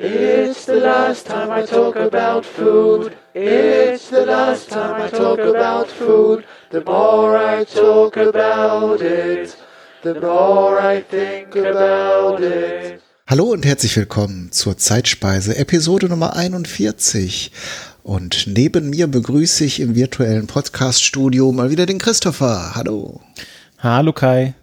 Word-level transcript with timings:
It's 0.00 0.64
the 0.66 0.76
last 0.76 1.26
time 1.26 1.50
I 1.50 1.66
talk 1.66 1.96
about 1.96 2.46
food. 2.46 3.16
It's 3.34 4.10
the 4.10 4.24
last 4.24 4.70
time 4.70 5.02
I 5.02 5.08
talk 5.08 5.40
about 5.40 5.88
food. 5.88 6.44
The 6.70 6.84
more 6.84 7.36
I 7.36 7.64
talk 7.64 8.16
about 8.16 9.02
it, 9.02 9.56
the 10.04 10.14
more 10.14 10.78
I 10.78 11.02
think 11.02 11.56
about 11.56 12.40
it. 12.40 13.00
Hallo 13.26 13.46
und 13.46 13.66
herzlich 13.66 13.96
willkommen 13.96 14.52
zur 14.52 14.78
Zeitspeise, 14.78 15.56
Episode 15.56 16.08
Nummer 16.08 16.36
41. 16.36 17.50
Und 18.04 18.46
neben 18.46 18.90
mir 18.90 19.08
begrüße 19.08 19.64
ich 19.64 19.80
im 19.80 19.96
virtuellen 19.96 20.46
Podcast-Studio 20.46 21.50
mal 21.50 21.70
wieder 21.70 21.86
den 21.86 21.98
Christopher. 21.98 22.76
Hallo. 22.76 23.20
Hallo 23.78 24.12
Kai. 24.12 24.54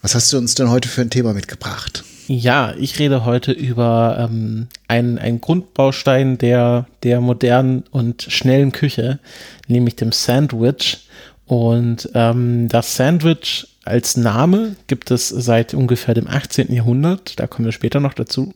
Was 0.00 0.14
hast 0.14 0.32
du 0.32 0.38
uns 0.38 0.54
denn 0.54 0.70
heute 0.70 0.88
für 0.88 1.00
ein 1.00 1.10
Thema 1.10 1.34
mitgebracht? 1.34 2.04
Ja, 2.30 2.74
ich 2.78 2.98
rede 2.98 3.24
heute 3.24 3.52
über 3.52 4.18
ähm, 4.20 4.68
einen, 4.86 5.18
einen 5.18 5.40
Grundbaustein 5.40 6.36
der, 6.36 6.84
der 7.02 7.22
modernen 7.22 7.84
und 7.90 8.22
schnellen 8.22 8.72
Küche, 8.72 9.18
nämlich 9.66 9.96
dem 9.96 10.12
Sandwich. 10.12 11.08
Und 11.46 12.10
ähm, 12.12 12.68
das 12.68 12.96
Sandwich 12.96 13.66
als 13.86 14.18
Name 14.18 14.76
gibt 14.88 15.10
es 15.10 15.30
seit 15.30 15.72
ungefähr 15.72 16.12
dem 16.12 16.28
18. 16.28 16.70
Jahrhundert, 16.70 17.40
da 17.40 17.46
kommen 17.46 17.64
wir 17.64 17.72
später 17.72 17.98
noch 17.98 18.12
dazu. 18.12 18.52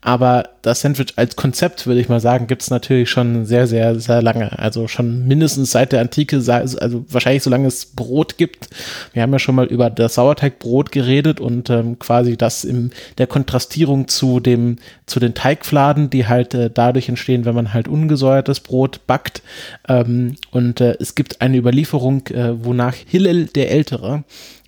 Aber 0.00 0.50
das 0.62 0.80
Sandwich 0.80 1.14
als 1.16 1.36
Konzept, 1.36 1.86
würde 1.86 2.00
ich 2.00 2.08
mal 2.08 2.20
sagen, 2.20 2.46
gibt 2.46 2.62
es 2.62 2.70
natürlich 2.70 3.10
schon 3.10 3.44
sehr, 3.46 3.66
sehr, 3.66 3.98
sehr 3.98 4.22
lange. 4.22 4.58
Also 4.58 4.88
schon 4.88 5.26
mindestens 5.26 5.70
seit 5.70 5.92
der 5.92 6.00
Antike, 6.00 6.36
also 6.46 7.04
wahrscheinlich 7.08 7.42
solange 7.42 7.68
es 7.68 7.86
Brot 7.86 8.36
gibt. 8.36 8.68
Wir 9.12 9.22
haben 9.22 9.32
ja 9.32 9.38
schon 9.38 9.54
mal 9.54 9.66
über 9.66 9.90
das 9.90 10.14
Sauerteigbrot 10.14 10.92
geredet 10.92 11.40
und 11.40 11.70
ähm, 11.70 11.98
quasi 11.98 12.36
das 12.36 12.64
in 12.64 12.90
der 13.18 13.26
Kontrastierung 13.26 14.08
zu 14.08 14.40
dem, 14.40 14.76
zu 15.06 15.20
den 15.20 15.34
Teigfladen, 15.34 16.10
die 16.10 16.26
halt 16.26 16.54
äh, 16.54 16.70
dadurch 16.72 17.08
entstehen, 17.08 17.44
wenn 17.44 17.54
man 17.54 17.72
halt 17.72 17.88
ungesäuertes 17.88 18.60
Brot 18.60 19.06
backt. 19.06 19.42
Ähm, 19.88 20.36
und 20.50 20.80
äh, 20.80 20.96
es 21.00 21.14
gibt 21.14 21.40
eine 21.40 21.56
Überlieferung, 21.56 22.26
äh, 22.28 22.64
wonach 22.64 22.94
Hillel 22.94 23.46
der 23.46 23.70
Ältere 23.70 24.24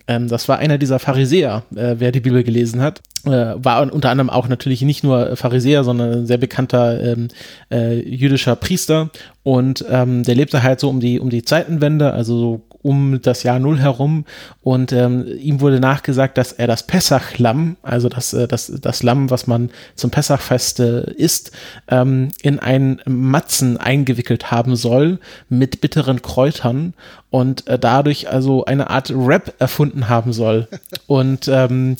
ähm, 0.09 0.27
das 0.27 0.49
war 0.49 0.57
einer 0.57 0.79
dieser 0.79 0.97
Pharisäer, 0.97 1.61
äh, 1.75 1.95
wer 1.99 2.11
die 2.11 2.19
Bibel 2.19 2.43
gelesen 2.43 2.81
hat. 2.81 3.01
Äh, 3.25 3.29
war 3.29 3.93
unter 3.93 4.09
anderem 4.09 4.31
auch 4.31 4.47
natürlich 4.47 4.81
nicht 4.81 5.03
nur 5.03 5.35
Pharisäer, 5.35 5.83
sondern 5.83 6.11
ein 6.11 6.25
sehr 6.25 6.39
bekannter 6.39 6.99
ähm, 6.99 7.27
äh, 7.71 7.99
jüdischer 7.99 8.55
Priester. 8.55 9.11
Und 9.43 9.85
ähm, 9.87 10.23
der 10.23 10.33
lebte 10.33 10.63
halt 10.63 10.79
so 10.79 10.89
um 10.89 10.99
die, 10.99 11.19
um 11.19 11.29
die 11.29 11.43
Zeitenwende, 11.43 12.11
also 12.11 12.39
so 12.39 12.61
um 12.81 13.21
das 13.21 13.43
Jahr 13.43 13.59
Null 13.59 13.79
herum 13.79 14.25
und 14.61 14.91
ähm, 14.93 15.25
ihm 15.39 15.61
wurde 15.61 15.79
nachgesagt, 15.79 16.37
dass 16.37 16.53
er 16.53 16.67
das 16.67 16.83
Pessachlamm, 16.83 17.77
also 17.81 18.09
das, 18.09 18.33
äh, 18.33 18.47
das, 18.47 18.71
das 18.81 19.03
Lamm, 19.03 19.29
was 19.29 19.47
man 19.47 19.69
zum 19.95 20.11
Pessachfest 20.11 20.79
äh, 20.79 21.11
isst, 21.11 21.51
ähm, 21.89 22.29
in 22.41 22.59
einen 22.59 23.01
Matzen 23.05 23.77
eingewickelt 23.77 24.51
haben 24.51 24.75
soll 24.75 25.19
mit 25.49 25.81
bitteren 25.81 26.21
Kräutern 26.21 26.93
und 27.29 27.67
äh, 27.67 27.77
dadurch 27.77 28.29
also 28.29 28.65
eine 28.65 28.89
Art 28.89 29.11
Rap 29.13 29.53
erfunden 29.59 30.09
haben 30.09 30.33
soll. 30.33 30.67
Und 31.07 31.47
ähm, 31.47 31.97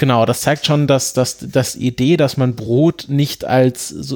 Genau, 0.00 0.26
das 0.26 0.42
zeigt 0.42 0.64
schon, 0.64 0.86
dass, 0.86 1.12
dass, 1.12 1.38
dass 1.38 1.74
Idee, 1.74 2.16
dass 2.16 2.36
man 2.36 2.54
Brot 2.54 3.06
nicht 3.08 3.44
als, 3.44 4.14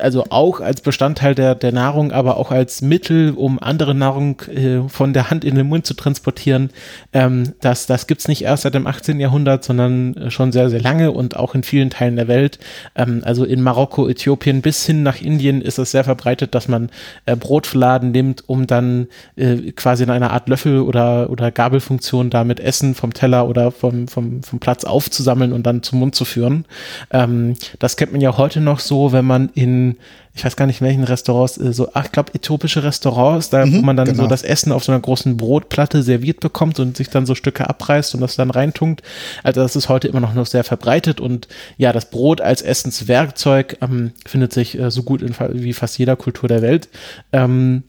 also 0.00 0.26
auch 0.30 0.60
als 0.60 0.80
Bestandteil 0.80 1.34
der, 1.34 1.56
der 1.56 1.72
Nahrung, 1.72 2.12
aber 2.12 2.36
auch 2.36 2.52
als 2.52 2.82
Mittel, 2.82 3.32
um 3.34 3.58
andere 3.58 3.96
Nahrung 3.96 4.40
äh, 4.42 4.88
von 4.88 5.12
der 5.12 5.28
Hand 5.28 5.44
in 5.44 5.56
den 5.56 5.66
Mund 5.66 5.86
zu 5.86 5.94
transportieren, 5.94 6.70
ähm, 7.12 7.54
das, 7.60 7.86
das 7.86 8.06
gibt's 8.06 8.28
nicht 8.28 8.42
erst 8.42 8.62
seit 8.62 8.74
dem 8.74 8.86
18. 8.86 9.18
Jahrhundert, 9.18 9.64
sondern 9.64 10.30
schon 10.30 10.52
sehr, 10.52 10.70
sehr 10.70 10.80
lange 10.80 11.10
und 11.10 11.36
auch 11.36 11.56
in 11.56 11.64
vielen 11.64 11.90
Teilen 11.90 12.14
der 12.14 12.28
Welt. 12.28 12.60
Ähm, 12.94 13.22
also 13.24 13.44
in 13.44 13.60
Marokko, 13.60 14.08
Äthiopien 14.08 14.62
bis 14.62 14.86
hin 14.86 15.02
nach 15.02 15.20
Indien 15.20 15.62
ist 15.62 15.80
es 15.80 15.90
sehr 15.90 16.04
verbreitet, 16.04 16.54
dass 16.54 16.68
man 16.68 16.90
äh, 17.26 17.34
Brotfladen 17.34 18.12
nimmt, 18.12 18.48
um 18.48 18.68
dann 18.68 19.08
äh, 19.34 19.72
quasi 19.72 20.04
in 20.04 20.10
einer 20.10 20.30
Art 20.30 20.48
Löffel- 20.48 20.82
oder, 20.82 21.28
oder 21.28 21.50
Gabelfunktion 21.50 22.30
damit 22.30 22.60
Essen 22.60 22.94
vom 22.94 23.12
Teller 23.12 23.48
oder 23.48 23.72
vom, 23.72 24.06
vom, 24.06 24.44
vom 24.44 24.60
Platz 24.60 24.84
aufzusammeln 24.92 25.52
und 25.52 25.64
dann 25.64 25.82
zum 25.82 25.98
Mund 25.98 26.14
zu 26.14 26.24
führen. 26.24 26.64
Ähm, 27.10 27.54
das 27.78 27.96
kennt 27.96 28.12
man 28.12 28.20
ja 28.20 28.36
heute 28.36 28.60
noch 28.60 28.78
so, 28.78 29.12
wenn 29.12 29.24
man 29.24 29.50
in, 29.54 29.96
ich 30.34 30.44
weiß 30.44 30.56
gar 30.56 30.66
nicht 30.66 30.80
welchen 30.80 31.04
Restaurants, 31.04 31.58
äh, 31.58 31.72
so, 31.72 31.88
ach, 31.94 32.06
ich 32.06 32.12
glaube, 32.12 32.34
äthiopische 32.34 32.84
Restaurants, 32.84 33.50
da 33.50 33.66
mhm, 33.66 33.78
wo 33.78 33.82
man 33.82 33.96
dann 33.96 34.08
genau. 34.08 34.22
so 34.22 34.28
das 34.28 34.42
Essen 34.42 34.72
auf 34.72 34.84
so 34.84 34.92
einer 34.92 35.00
großen 35.00 35.36
Brotplatte 35.36 36.02
serviert 36.02 36.40
bekommt 36.40 36.78
und 36.78 36.96
sich 36.96 37.08
dann 37.08 37.26
so 37.26 37.34
Stücke 37.34 37.68
abreißt 37.68 38.14
und 38.14 38.20
das 38.20 38.36
dann 38.36 38.50
reintunkt. 38.50 39.02
Also 39.42 39.60
das 39.60 39.74
ist 39.74 39.88
heute 39.88 40.08
immer 40.08 40.20
noch, 40.20 40.34
noch 40.34 40.46
sehr 40.46 40.64
verbreitet 40.64 41.20
und 41.20 41.48
ja, 41.76 41.92
das 41.92 42.10
Brot 42.10 42.40
als 42.40 42.62
Essenswerkzeug 42.62 43.78
ähm, 43.80 44.12
findet 44.26 44.52
sich 44.52 44.78
äh, 44.78 44.90
so 44.90 45.02
gut 45.02 45.22
in 45.22 45.34
wie 45.54 45.72
fast 45.72 45.98
jeder 45.98 46.16
Kultur 46.16 46.48
der 46.48 46.62
Welt. 46.62 46.88
Ähm, 47.32 47.82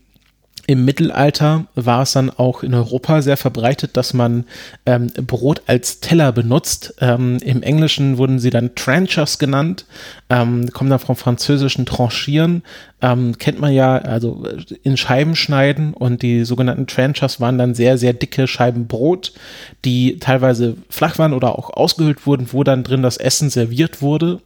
im 0.65 0.85
Mittelalter 0.85 1.65
war 1.75 2.03
es 2.03 2.13
dann 2.13 2.29
auch 2.29 2.63
in 2.63 2.73
Europa 2.73 3.21
sehr 3.21 3.37
verbreitet, 3.37 3.97
dass 3.97 4.13
man 4.13 4.45
ähm, 4.85 5.07
Brot 5.27 5.61
als 5.67 5.99
Teller 5.99 6.31
benutzt. 6.31 6.95
Ähm, 7.01 7.37
Im 7.43 7.61
Englischen 7.63 8.17
wurden 8.17 8.39
sie 8.39 8.49
dann 8.49 8.73
Tranchers 8.75 9.39
genannt, 9.39 9.85
ähm, 10.29 10.69
kommen 10.71 10.89
dann 10.89 10.99
vom 10.99 11.15
französischen 11.15 11.85
Tranchieren 11.85 12.63
ähm, 13.03 13.37
kennt 13.37 13.59
man 13.59 13.73
ja, 13.73 13.97
also 13.97 14.47
in 14.81 14.95
Scheiben 14.95 15.35
schneiden 15.35 15.93
und 15.93 16.21
die 16.21 16.45
sogenannten 16.45 16.87
Tranchers 16.87 17.41
waren 17.41 17.57
dann 17.57 17.75
sehr, 17.75 17.97
sehr 17.97 18.13
dicke 18.13 18.47
Scheiben 18.47 18.87
Brot, 18.87 19.33
die 19.83 20.19
teilweise 20.19 20.77
flach 20.89 21.19
waren 21.19 21.33
oder 21.33 21.59
auch 21.59 21.69
ausgehöhlt 21.69 22.25
wurden, 22.25 22.47
wo 22.53 22.63
dann 22.63 22.85
drin 22.85 23.03
das 23.03 23.17
Essen 23.17 23.49
serviert 23.49 24.01
wurde. 24.01 24.39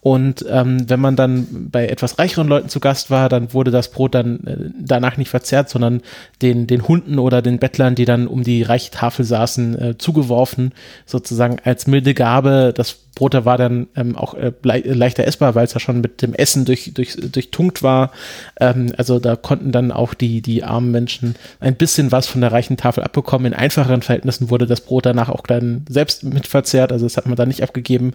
Und 0.00 0.42
ähm, 0.48 0.88
wenn 0.88 1.00
man 1.00 1.16
dann 1.16 1.68
bei 1.70 1.86
etwas 1.86 2.18
reicheren 2.18 2.48
Leuten 2.48 2.70
zu 2.70 2.80
Gast 2.80 3.10
war, 3.10 3.28
dann 3.28 3.52
wurde 3.52 3.70
das 3.70 3.90
Brot 3.90 4.14
dann 4.14 4.46
äh, 4.46 4.56
danach 4.80 5.18
nicht 5.18 5.28
verzehrt, 5.28 5.57
sondern 5.66 6.02
den, 6.42 6.66
den 6.66 6.86
Hunden 6.86 7.18
oder 7.18 7.42
den 7.42 7.58
Bettlern, 7.58 7.94
die 7.94 8.04
dann 8.04 8.26
um 8.26 8.42
die 8.42 8.62
reiche 8.62 8.90
Tafel 8.90 9.24
saßen, 9.24 9.78
äh, 9.78 9.98
zugeworfen, 9.98 10.72
sozusagen 11.06 11.58
als 11.64 11.86
milde 11.86 12.14
Gabe. 12.14 12.72
Das 12.74 12.96
Brot 13.14 13.44
war 13.44 13.58
dann 13.58 13.88
ähm, 13.96 14.16
auch 14.16 14.34
äh, 14.34 14.52
leichter 14.62 15.24
essbar, 15.24 15.54
weil 15.54 15.64
es 15.64 15.74
ja 15.74 15.80
schon 15.80 16.00
mit 16.00 16.22
dem 16.22 16.34
Essen 16.34 16.64
durch, 16.64 16.92
durch, 16.94 17.16
durchtunkt 17.16 17.82
war. 17.82 18.12
Ähm, 18.60 18.92
also 18.96 19.18
da 19.18 19.34
konnten 19.34 19.72
dann 19.72 19.90
auch 19.90 20.14
die, 20.14 20.40
die 20.40 20.62
armen 20.62 20.92
Menschen 20.92 21.34
ein 21.58 21.74
bisschen 21.74 22.12
was 22.12 22.28
von 22.28 22.40
der 22.40 22.52
reichen 22.52 22.76
Tafel 22.76 23.02
abbekommen. 23.02 23.52
In 23.52 23.58
einfacheren 23.58 24.02
Verhältnissen 24.02 24.50
wurde 24.50 24.66
das 24.66 24.82
Brot 24.82 25.06
danach 25.06 25.28
auch 25.30 25.46
dann 25.46 25.84
selbst 25.88 26.22
mitverzehrt, 26.22 26.92
also 26.92 27.06
das 27.06 27.16
hat 27.16 27.26
man 27.26 27.36
dann 27.36 27.48
nicht 27.48 27.62
abgegeben. 27.62 28.12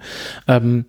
Ähm, 0.48 0.86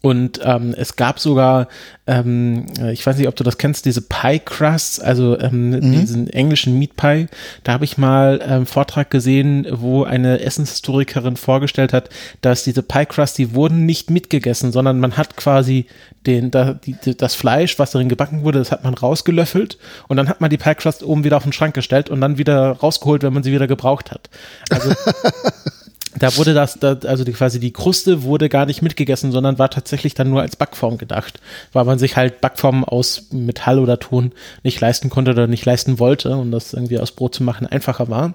und 0.00 0.40
ähm, 0.44 0.74
es 0.76 0.94
gab 0.94 1.18
sogar, 1.18 1.66
ähm, 2.06 2.66
ich 2.92 3.04
weiß 3.04 3.16
nicht, 3.16 3.26
ob 3.26 3.34
du 3.34 3.42
das 3.42 3.58
kennst, 3.58 3.84
diese 3.84 4.02
Pie 4.02 4.38
Crusts, 4.38 5.00
also 5.00 5.38
ähm, 5.40 5.70
mhm. 5.70 5.92
diesen 5.92 6.30
englischen 6.30 6.78
Meat 6.78 6.96
Pie. 6.96 7.26
Da 7.64 7.72
habe 7.72 7.84
ich 7.84 7.98
mal 7.98 8.40
einen 8.40 8.60
ähm, 8.62 8.66
Vortrag 8.66 9.10
gesehen, 9.10 9.66
wo 9.70 10.04
eine 10.04 10.40
Essenshistorikerin 10.40 11.36
vorgestellt 11.36 11.92
hat, 11.92 12.10
dass 12.42 12.62
diese 12.62 12.82
Pie 12.82 13.06
Crusts, 13.06 13.36
die 13.36 13.54
wurden 13.54 13.86
nicht 13.86 14.08
mitgegessen, 14.10 14.70
sondern 14.70 15.00
man 15.00 15.16
hat 15.16 15.36
quasi 15.36 15.86
den, 16.26 16.50
da, 16.50 16.74
die, 16.74 16.96
das 17.16 17.34
Fleisch, 17.34 17.78
was 17.78 17.90
darin 17.90 18.08
gebacken 18.08 18.44
wurde, 18.44 18.58
das 18.58 18.70
hat 18.70 18.84
man 18.84 18.94
rausgelöffelt 18.94 19.78
und 20.08 20.16
dann 20.16 20.28
hat 20.28 20.40
man 20.40 20.50
die 20.50 20.58
Pie 20.58 20.74
Crust 20.74 21.02
oben 21.02 21.24
wieder 21.24 21.36
auf 21.36 21.42
den 21.42 21.52
Schrank 21.52 21.74
gestellt 21.74 22.10
und 22.10 22.20
dann 22.20 22.38
wieder 22.38 22.72
rausgeholt, 22.72 23.22
wenn 23.22 23.32
man 23.32 23.42
sie 23.42 23.52
wieder 23.52 23.66
gebraucht 23.66 24.10
hat. 24.10 24.28
Also 24.70 24.92
da 26.16 26.36
wurde 26.36 26.54
das, 26.54 26.82
also 26.82 27.24
die, 27.24 27.32
quasi 27.32 27.60
die 27.60 27.72
Kruste 27.72 28.22
wurde 28.22 28.48
gar 28.48 28.66
nicht 28.66 28.82
mitgegessen, 28.82 29.32
sondern 29.32 29.58
war 29.58 29.70
tatsächlich 29.70 30.14
dann 30.14 30.30
nur 30.30 30.40
als 30.40 30.56
Backform 30.56 30.98
gedacht, 30.98 31.40
weil 31.72 31.84
man 31.84 31.98
sich 31.98 32.16
halt 32.16 32.40
Backformen 32.40 32.84
aus 32.84 33.26
Metall 33.30 33.78
oder 33.78 33.98
Ton 33.98 34.32
nicht 34.62 34.80
leisten 34.80 35.10
konnte 35.10 35.32
oder 35.32 35.46
nicht 35.46 35.64
leisten 35.64 35.98
wollte 35.98 36.36
und 36.36 36.50
das 36.50 36.72
irgendwie 36.72 36.98
aus 36.98 37.12
Brot 37.12 37.34
zu 37.34 37.42
machen 37.42 37.66
einfacher 37.66 38.08
war. 38.08 38.34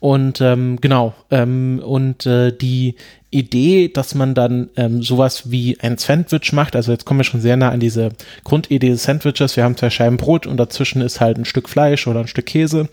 Und 0.00 0.40
ähm, 0.40 0.80
genau, 0.80 1.14
ähm, 1.30 1.80
und 1.84 2.26
äh, 2.26 2.52
die 2.52 2.96
Idee, 3.34 3.88
dass 3.88 4.14
man 4.14 4.34
dann 4.34 4.70
ähm, 4.76 5.02
sowas 5.02 5.50
wie 5.50 5.78
ein 5.80 5.98
Sandwich 5.98 6.52
macht. 6.52 6.76
Also 6.76 6.92
jetzt 6.92 7.04
kommen 7.04 7.20
wir 7.20 7.24
schon 7.24 7.40
sehr 7.40 7.56
nah 7.56 7.70
an 7.70 7.80
diese 7.80 8.10
Grundidee 8.44 8.90
des 8.90 9.02
Sandwiches. 9.02 9.56
Wir 9.56 9.64
haben 9.64 9.76
zwei 9.76 9.90
Scheiben 9.90 10.16
Brot 10.16 10.46
und 10.46 10.56
dazwischen 10.56 11.02
ist 11.02 11.20
halt 11.20 11.36
ein 11.38 11.44
Stück 11.44 11.68
Fleisch 11.68 12.06
oder 12.06 12.20
ein 12.20 12.28
Stück 12.28 12.46
Käse. 12.46 12.88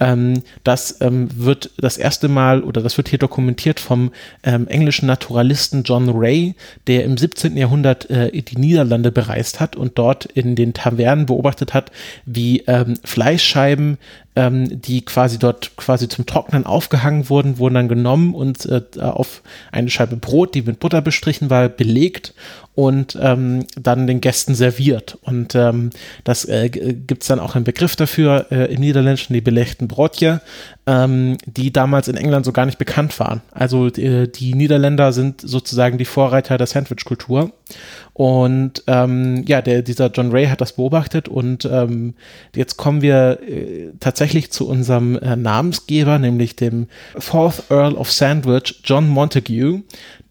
Ähm, 0.00 0.42
das 0.64 1.00
ähm, 1.00 1.28
wird 1.34 1.70
das 1.78 1.96
erste 1.96 2.28
Mal 2.28 2.62
oder 2.62 2.82
das 2.82 2.96
wird 2.96 3.08
hier 3.08 3.18
dokumentiert 3.18 3.80
vom 3.80 4.12
ähm, 4.42 4.66
englischen 4.68 5.06
Naturalisten 5.06 5.84
John 5.84 6.08
Ray, 6.10 6.54
der 6.86 7.04
im 7.04 7.16
17. 7.16 7.56
Jahrhundert 7.56 8.10
äh, 8.10 8.30
die 8.42 8.58
Niederlande 8.58 9.12
bereist 9.12 9.60
hat 9.60 9.76
und 9.76 9.98
dort 9.98 10.24
in 10.24 10.56
den 10.56 10.74
Tavernen 10.74 11.26
beobachtet 11.26 11.74
hat, 11.74 11.92
wie 12.26 12.64
ähm, 12.66 12.98
Fleischscheiben 13.04 13.98
ähm, 14.36 14.80
die 14.80 15.04
quasi 15.04 15.38
dort 15.38 15.76
quasi 15.76 16.08
zum 16.08 16.26
Trocknen 16.26 16.66
aufgehangen 16.66 17.28
wurden, 17.28 17.58
wurden 17.58 17.74
dann 17.74 17.88
genommen 17.88 18.34
und 18.34 18.66
äh, 18.66 18.82
auf 19.00 19.42
eine 19.70 19.90
Scheibe 19.90 20.16
Brot, 20.16 20.54
die 20.54 20.62
mit 20.62 20.80
Butter 20.80 21.02
bestrichen 21.02 21.50
war, 21.50 21.68
belegt 21.68 22.34
und 22.74 23.16
ähm, 23.20 23.66
dann 23.76 24.08
den 24.08 24.20
Gästen 24.20 24.54
serviert. 24.56 25.16
Und 25.22 25.54
ähm, 25.54 25.90
das 26.24 26.44
äh, 26.46 26.68
gibt 26.68 27.22
es 27.22 27.28
dann 27.28 27.38
auch 27.38 27.54
einen 27.54 27.64
Begriff 27.64 27.94
dafür 27.94 28.46
äh, 28.50 28.72
im 28.72 28.80
Niederländischen, 28.80 29.34
die 29.34 29.40
belegten 29.40 29.86
Brotje. 29.86 30.40
ähm, 30.86 31.38
die 31.46 31.72
damals 31.72 32.08
in 32.08 32.16
England 32.16 32.44
so 32.44 32.52
gar 32.52 32.66
nicht 32.66 32.78
bekannt 32.78 33.18
waren. 33.18 33.40
Also 33.52 33.88
die, 33.88 34.30
die 34.30 34.54
Niederländer 34.54 35.12
sind 35.12 35.40
sozusagen 35.40 35.96
die 35.96 36.04
Vorreiter 36.04 36.58
der 36.58 36.66
Sandwich-Kultur. 36.66 37.52
Und 38.12 38.84
ähm, 38.86 39.44
ja, 39.46 39.62
der, 39.62 39.82
dieser 39.82 40.10
John 40.10 40.30
Ray 40.30 40.46
hat 40.46 40.60
das 40.60 40.74
beobachtet 40.74 41.28
und 41.28 41.64
ähm, 41.64 42.14
jetzt 42.54 42.76
kommen 42.76 43.02
wir 43.02 43.40
äh, 43.42 43.90
tatsächlich 43.98 44.23
zu 44.50 44.68
unserem 44.68 45.16
äh, 45.16 45.36
Namensgeber, 45.36 46.18
nämlich 46.18 46.56
dem 46.56 46.86
Fourth 47.18 47.64
Earl 47.70 47.94
of 47.94 48.10
Sandwich, 48.10 48.80
John 48.84 49.08
Montague, 49.08 49.82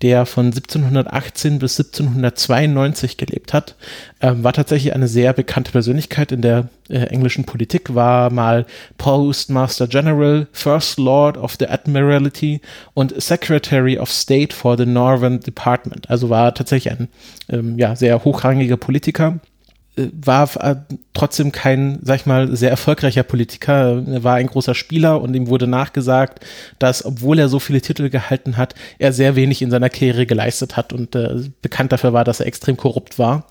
der 0.01 0.25
von 0.25 0.47
1718 0.47 1.59
bis 1.59 1.79
1792 1.79 3.17
gelebt 3.17 3.53
hat, 3.53 3.75
ähm, 4.21 4.43
war 4.43 4.51
tatsächlich 4.51 4.93
eine 4.93 5.07
sehr 5.07 5.31
bekannte 5.33 5.71
Persönlichkeit 5.71 6.31
in 6.31 6.41
der 6.41 6.67
äh, 6.89 6.97
englischen 7.05 7.45
Politik, 7.45 7.95
war 7.95 8.29
mal 8.29 8.65
Postmaster 8.97 9.87
General, 9.87 10.47
First 10.51 10.99
Lord 10.99 11.37
of 11.37 11.55
the 11.57 11.67
Admiralty 11.67 12.59
und 12.93 13.13
Secretary 13.21 13.97
of 13.97 14.11
State 14.11 14.53
for 14.53 14.77
the 14.77 14.85
Northern 14.85 15.39
Department. 15.39 16.09
Also 16.09 16.29
war 16.29 16.53
tatsächlich 16.53 16.91
ein 16.93 17.07
ähm, 17.49 17.77
ja, 17.77 17.95
sehr 17.95 18.23
hochrangiger 18.23 18.77
Politiker 18.77 19.39
war 19.95 20.49
äh, 20.59 20.75
trotzdem 21.13 21.51
kein, 21.51 21.99
sag 22.01 22.15
ich 22.15 22.25
mal, 22.25 22.55
sehr 22.55 22.71
erfolgreicher 22.71 23.21
Politiker. 23.21 24.03
Er 24.07 24.23
war 24.23 24.35
ein 24.35 24.47
großer 24.47 24.73
Spieler 24.73 25.21
und 25.21 25.35
ihm 25.35 25.47
wurde 25.47 25.67
nachgesagt, 25.67 26.43
dass, 26.79 27.05
obwohl 27.05 27.37
er 27.37 27.47
so 27.47 27.59
viele 27.59 27.81
Titel 27.81 28.09
gehalten 28.09 28.57
hat, 28.57 28.73
er 28.97 29.13
sehr 29.13 29.35
wenig 29.35 29.61
in 29.61 29.69
seiner 29.69 29.89
Karriere 29.89 30.25
geleistet 30.25 30.77
hat 30.77 30.93
und 30.93 31.15
äh, 31.15 31.41
bekannt 31.61 31.91
dafür 31.91 32.11
war, 32.11 32.23
dass 32.23 32.39
er 32.39 32.47
extrem 32.47 32.75
korrupt 32.75 33.19
war. 33.19 33.45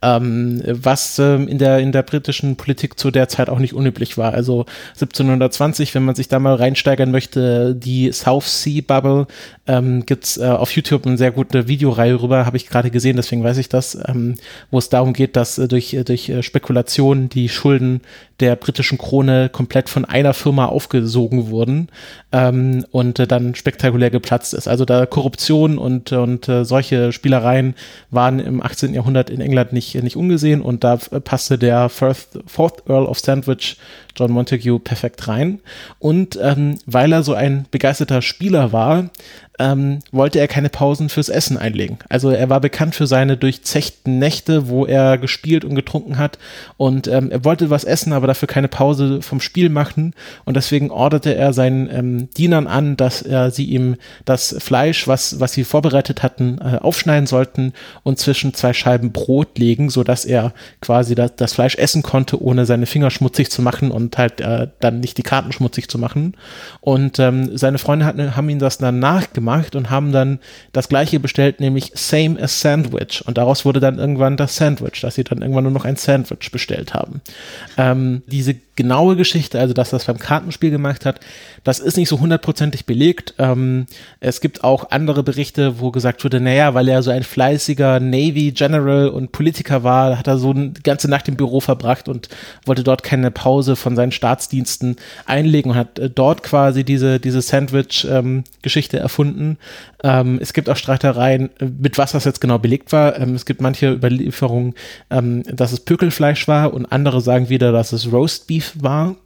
Ähm, 0.00 0.62
was 0.64 1.18
ähm, 1.18 1.48
in, 1.48 1.58
der, 1.58 1.80
in 1.80 1.90
der 1.90 2.04
britischen 2.04 2.54
Politik 2.56 2.98
zu 3.00 3.10
der 3.10 3.28
Zeit 3.28 3.50
auch 3.50 3.58
nicht 3.58 3.74
unüblich 3.74 4.16
war. 4.16 4.32
Also 4.32 4.66
1720, 4.94 5.92
wenn 5.96 6.04
man 6.04 6.14
sich 6.14 6.28
da 6.28 6.38
mal 6.38 6.54
reinsteigern 6.54 7.10
möchte, 7.10 7.74
die 7.74 8.12
South 8.12 8.62
Sea 8.62 8.82
Bubble, 8.86 9.26
ähm, 9.66 10.06
gibt 10.06 10.38
äh, 10.38 10.44
auf 10.44 10.70
YouTube 10.70 11.06
eine 11.06 11.18
sehr 11.18 11.32
gute 11.32 11.66
Videoreihe 11.66 12.20
rüber, 12.20 12.46
habe 12.46 12.56
ich 12.56 12.68
gerade 12.68 12.90
gesehen, 12.90 13.16
deswegen 13.16 13.42
weiß 13.42 13.58
ich 13.58 13.68
das, 13.68 13.98
ähm, 14.06 14.36
wo 14.70 14.78
es 14.78 14.88
darum 14.88 15.12
geht, 15.12 15.34
dass 15.34 15.58
äh, 15.58 15.66
durch, 15.66 15.87
äh, 15.94 16.04
durch 16.04 16.28
äh, 16.28 16.42
Spekulation 16.42 17.28
die 17.28 17.48
Schulden 17.48 18.00
der 18.40 18.56
britischen 18.56 18.98
Krone 18.98 19.48
komplett 19.48 19.88
von 19.88 20.04
einer 20.04 20.32
Firma 20.32 20.66
aufgesogen 20.66 21.50
wurden 21.50 21.88
ähm, 22.32 22.84
und 22.90 23.18
äh, 23.18 23.26
dann 23.26 23.54
spektakulär 23.54 24.10
geplatzt 24.10 24.54
ist. 24.54 24.68
Also 24.68 24.84
da 24.84 25.06
Korruption 25.06 25.78
und, 25.78 26.12
und 26.12 26.50
solche 26.62 27.12
Spielereien 27.12 27.74
waren 28.10 28.38
im 28.38 28.62
18. 28.62 28.94
Jahrhundert 28.94 29.30
in 29.30 29.40
England 29.40 29.72
nicht, 29.72 29.94
nicht 30.02 30.16
ungesehen 30.16 30.60
und 30.60 30.84
da 30.84 30.96
passte 30.96 31.58
der 31.58 31.88
Fourth, 31.88 32.38
Fourth 32.46 32.88
Earl 32.88 33.06
of 33.06 33.18
Sandwich, 33.18 33.76
John 34.18 34.32
Montague, 34.32 34.80
perfekt 34.80 35.28
rein. 35.28 35.60
Und 35.98 36.38
ähm, 36.42 36.78
weil 36.86 37.12
er 37.12 37.22
so 37.22 37.34
ein 37.34 37.66
begeisterter 37.70 38.22
Spieler 38.22 38.72
war, 38.72 39.10
ähm, 39.58 39.98
wollte 40.12 40.38
er 40.38 40.48
keine 40.48 40.68
Pausen 40.68 41.08
fürs 41.08 41.28
Essen 41.28 41.56
einlegen. 41.56 41.98
Also 42.08 42.30
er 42.30 42.48
war 42.48 42.60
bekannt 42.60 42.94
für 42.94 43.06
seine 43.06 43.36
durchzechten 43.36 44.18
Nächte, 44.18 44.68
wo 44.68 44.86
er 44.86 45.18
gespielt 45.18 45.64
und 45.64 45.74
getrunken 45.74 46.18
hat 46.18 46.38
und 46.76 47.08
ähm, 47.08 47.30
er 47.30 47.44
wollte 47.44 47.70
was 47.70 47.84
essen, 47.84 48.12
aber 48.12 48.26
dafür 48.26 48.48
keine 48.48 48.68
Pause 48.68 49.20
vom 49.20 49.40
Spiel 49.40 49.68
machen 49.68 50.14
und 50.44 50.56
deswegen 50.56 50.90
orderte 50.90 51.34
er 51.34 51.52
seinen 51.52 51.90
ähm, 51.90 52.30
Dienern 52.30 52.66
an, 52.66 52.96
dass 52.96 53.22
er 53.22 53.50
sie 53.50 53.64
ihm 53.64 53.96
das 54.24 54.54
Fleisch, 54.58 55.08
was, 55.08 55.40
was 55.40 55.52
sie 55.52 55.64
vorbereitet 55.64 56.22
hatten, 56.22 56.58
äh, 56.58 56.78
aufschneiden 56.78 57.26
sollten 57.26 57.72
und 58.04 58.18
zwischen 58.18 58.54
zwei 58.54 58.72
Scheiben 58.72 59.12
Brot 59.12 59.58
legen, 59.58 59.90
so 59.90 60.04
dass 60.04 60.24
er 60.24 60.52
quasi 60.80 61.14
das, 61.14 61.34
das 61.36 61.54
Fleisch 61.54 61.74
essen 61.76 62.02
konnte, 62.02 62.40
ohne 62.40 62.64
seine 62.64 62.86
Finger 62.86 63.10
schmutzig 63.10 63.50
zu 63.50 63.62
machen 63.62 63.90
und 63.90 64.07
halt 64.16 64.40
äh, 64.40 64.68
dann 64.80 65.00
nicht 65.00 65.18
die 65.18 65.22
Karten 65.22 65.52
schmutzig 65.52 65.88
zu 65.88 65.98
machen. 65.98 66.36
Und 66.80 67.18
ähm, 67.18 67.56
seine 67.56 67.78
Freunde 67.78 68.06
hatten, 68.06 68.36
haben 68.36 68.48
ihn 68.48 68.58
das 68.58 68.78
dann 68.78 68.98
nachgemacht 68.98 69.48
gemacht 69.48 69.74
und 69.76 69.90
haben 69.90 70.12
dann 70.12 70.38
das 70.72 70.88
gleiche 70.88 71.20
bestellt, 71.20 71.60
nämlich 71.60 71.92
Same 71.94 72.40
as 72.40 72.60
Sandwich. 72.60 73.22
Und 73.26 73.38
daraus 73.38 73.64
wurde 73.64 73.80
dann 73.80 73.98
irgendwann 73.98 74.36
das 74.36 74.56
Sandwich, 74.56 75.00
dass 75.00 75.14
sie 75.14 75.24
dann 75.24 75.42
irgendwann 75.42 75.64
nur 75.64 75.72
noch 75.72 75.84
ein 75.84 75.96
Sandwich 75.96 76.50
bestellt 76.50 76.94
haben. 76.94 77.20
Ähm, 77.76 78.22
diese 78.26 78.54
genaue 78.78 79.16
Geschichte, 79.16 79.58
also 79.58 79.74
dass 79.74 79.90
das 79.90 80.04
beim 80.04 80.18
Kartenspiel 80.18 80.70
gemacht 80.70 81.04
hat, 81.04 81.18
das 81.64 81.80
ist 81.80 81.96
nicht 81.96 82.08
so 82.08 82.20
hundertprozentig 82.20 82.86
belegt. 82.86 83.34
Ähm, 83.38 83.86
es 84.20 84.40
gibt 84.40 84.62
auch 84.62 84.92
andere 84.92 85.24
Berichte, 85.24 85.80
wo 85.80 85.90
gesagt 85.90 86.22
wurde, 86.22 86.40
naja, 86.40 86.74
weil 86.74 86.88
er 86.88 87.02
so 87.02 87.10
ein 87.10 87.24
fleißiger 87.24 87.98
Navy 87.98 88.52
General 88.52 89.08
und 89.08 89.32
Politiker 89.32 89.82
war, 89.82 90.16
hat 90.16 90.28
er 90.28 90.38
so 90.38 90.50
eine 90.50 90.72
ganze 90.84 91.10
Nacht 91.10 91.26
im 91.26 91.36
Büro 91.36 91.58
verbracht 91.58 92.08
und 92.08 92.28
wollte 92.64 92.84
dort 92.84 93.02
keine 93.02 93.32
Pause 93.32 93.74
von 93.74 93.96
seinen 93.96 94.12
Staatsdiensten 94.12 94.94
einlegen 95.26 95.72
und 95.72 95.76
hat 95.76 95.98
äh, 95.98 96.08
dort 96.08 96.44
quasi 96.44 96.84
diese, 96.84 97.18
diese 97.18 97.42
Sandwich-Geschichte 97.42 98.96
ähm, 98.96 99.02
erfunden. 99.02 99.58
Ähm, 100.04 100.38
es 100.40 100.52
gibt 100.52 100.70
auch 100.70 100.76
Streitereien, 100.76 101.50
äh, 101.58 101.66
mit 101.66 101.98
was 101.98 102.12
das 102.12 102.24
jetzt 102.24 102.40
genau 102.40 102.58
belegt 102.58 102.92
war. 102.92 103.18
Ähm, 103.18 103.34
es 103.34 103.44
gibt 103.44 103.60
manche 103.60 103.92
Überlieferungen, 103.92 104.74
ähm, 105.10 105.42
dass 105.42 105.72
es 105.72 105.80
Pökelfleisch 105.80 106.46
war 106.46 106.72
und 106.72 106.86
andere 106.86 107.20
sagen 107.20 107.48
wieder, 107.48 107.72
dass 107.72 107.92
es 107.92 108.12
Roast 108.12 108.46
Beef 108.46 108.67
war. 108.76 109.16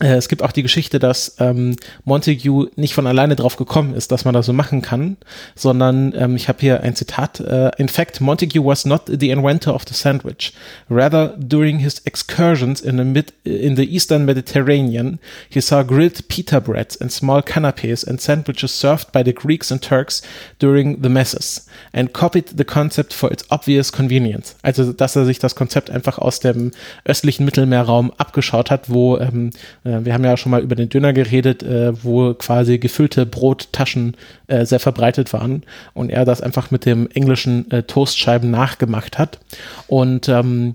Äh, 0.00 0.16
es 0.16 0.28
gibt 0.28 0.42
auch 0.42 0.52
die 0.52 0.62
Geschichte, 0.62 0.98
dass 0.98 1.36
ähm, 1.38 1.76
Montague 2.04 2.70
nicht 2.76 2.94
von 2.94 3.06
alleine 3.06 3.36
drauf 3.36 3.56
gekommen 3.56 3.94
ist, 3.94 4.12
dass 4.12 4.24
man 4.24 4.34
das 4.34 4.46
so 4.46 4.52
machen 4.52 4.82
kann, 4.82 5.16
sondern 5.54 6.12
ähm, 6.16 6.36
ich 6.36 6.48
habe 6.48 6.58
hier 6.60 6.82
ein 6.82 6.94
Zitat. 6.94 7.40
Uh, 7.40 7.70
in 7.78 7.88
fact, 7.88 8.20
Montague 8.20 8.62
was 8.62 8.84
not 8.84 9.02
the 9.06 9.30
inventor 9.30 9.74
of 9.74 9.84
the 9.88 9.94
sandwich. 9.94 10.52
Rather, 10.90 11.34
during 11.38 11.78
his 11.78 12.00
excursions 12.04 12.80
in 12.80 12.98
the, 12.98 13.04
mid, 13.04 13.32
in 13.44 13.76
the 13.76 13.84
eastern 13.84 14.24
Mediterranean, 14.24 15.18
he 15.48 15.60
saw 15.60 15.82
grilled 15.82 16.28
pita 16.28 16.60
breads 16.60 17.00
and 17.00 17.10
small 17.10 17.42
canapes 17.42 18.04
and 18.04 18.20
sandwiches 18.20 18.72
served 18.72 19.12
by 19.12 19.22
the 19.22 19.32
Greeks 19.32 19.70
and 19.70 19.80
Turks 19.80 20.22
during 20.58 21.02
the 21.02 21.08
messes 21.08 21.66
and 21.92 22.12
copied 22.12 22.58
the 22.58 22.64
concept 22.64 23.14
for 23.14 23.30
its 23.30 23.44
obvious 23.50 23.90
convenience. 23.92 24.56
Also, 24.62 24.92
dass 24.92 25.16
er 25.16 25.24
sich 25.24 25.38
das 25.38 25.54
Konzept 25.54 25.90
einfach 25.90 26.18
aus 26.18 26.40
dem 26.40 26.72
östlichen 27.04 27.44
Mittelmeerraum 27.44 28.12
abgeschaut 28.18 28.70
hat, 28.70 28.90
wo 28.90 29.18
ähm, 29.18 29.50
äh, 29.85 29.85
wir 29.86 30.14
haben 30.14 30.24
ja 30.24 30.36
schon 30.36 30.50
mal 30.50 30.62
über 30.62 30.74
den 30.74 30.88
Döner 30.88 31.12
geredet, 31.12 31.62
äh, 31.62 31.92
wo 32.02 32.34
quasi 32.34 32.78
gefüllte 32.78 33.26
Brottaschen 33.26 34.16
äh, 34.46 34.64
sehr 34.64 34.80
verbreitet 34.80 35.32
waren 35.32 35.62
und 35.94 36.10
er 36.10 36.24
das 36.24 36.40
einfach 36.40 36.70
mit 36.70 36.84
dem 36.84 37.08
englischen 37.12 37.70
äh, 37.70 37.82
Toastscheiben 37.82 38.50
nachgemacht 38.50 39.18
hat. 39.18 39.38
Und 39.86 40.28
ähm, 40.28 40.74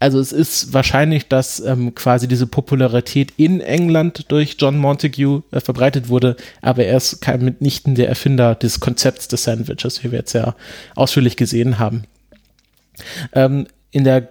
also 0.00 0.18
es 0.18 0.32
ist 0.32 0.72
wahrscheinlich, 0.72 1.28
dass 1.28 1.60
ähm, 1.60 1.94
quasi 1.94 2.26
diese 2.26 2.46
Popularität 2.46 3.34
in 3.36 3.60
England 3.60 4.32
durch 4.32 4.56
John 4.58 4.78
Montague 4.78 5.42
äh, 5.50 5.60
verbreitet 5.60 6.08
wurde, 6.08 6.36
aber 6.62 6.84
er 6.84 6.96
ist 6.96 7.20
kein 7.20 7.44
mitnichten 7.44 7.94
der 7.94 8.08
Erfinder 8.08 8.54
des 8.54 8.80
Konzepts 8.80 9.28
des 9.28 9.44
Sandwiches, 9.44 10.02
wie 10.02 10.10
wir 10.10 10.20
jetzt 10.20 10.32
ja 10.32 10.54
ausführlich 10.94 11.36
gesehen 11.36 11.78
haben. 11.78 12.04
Ähm, 13.34 13.66
in 13.90 14.04
der 14.04 14.30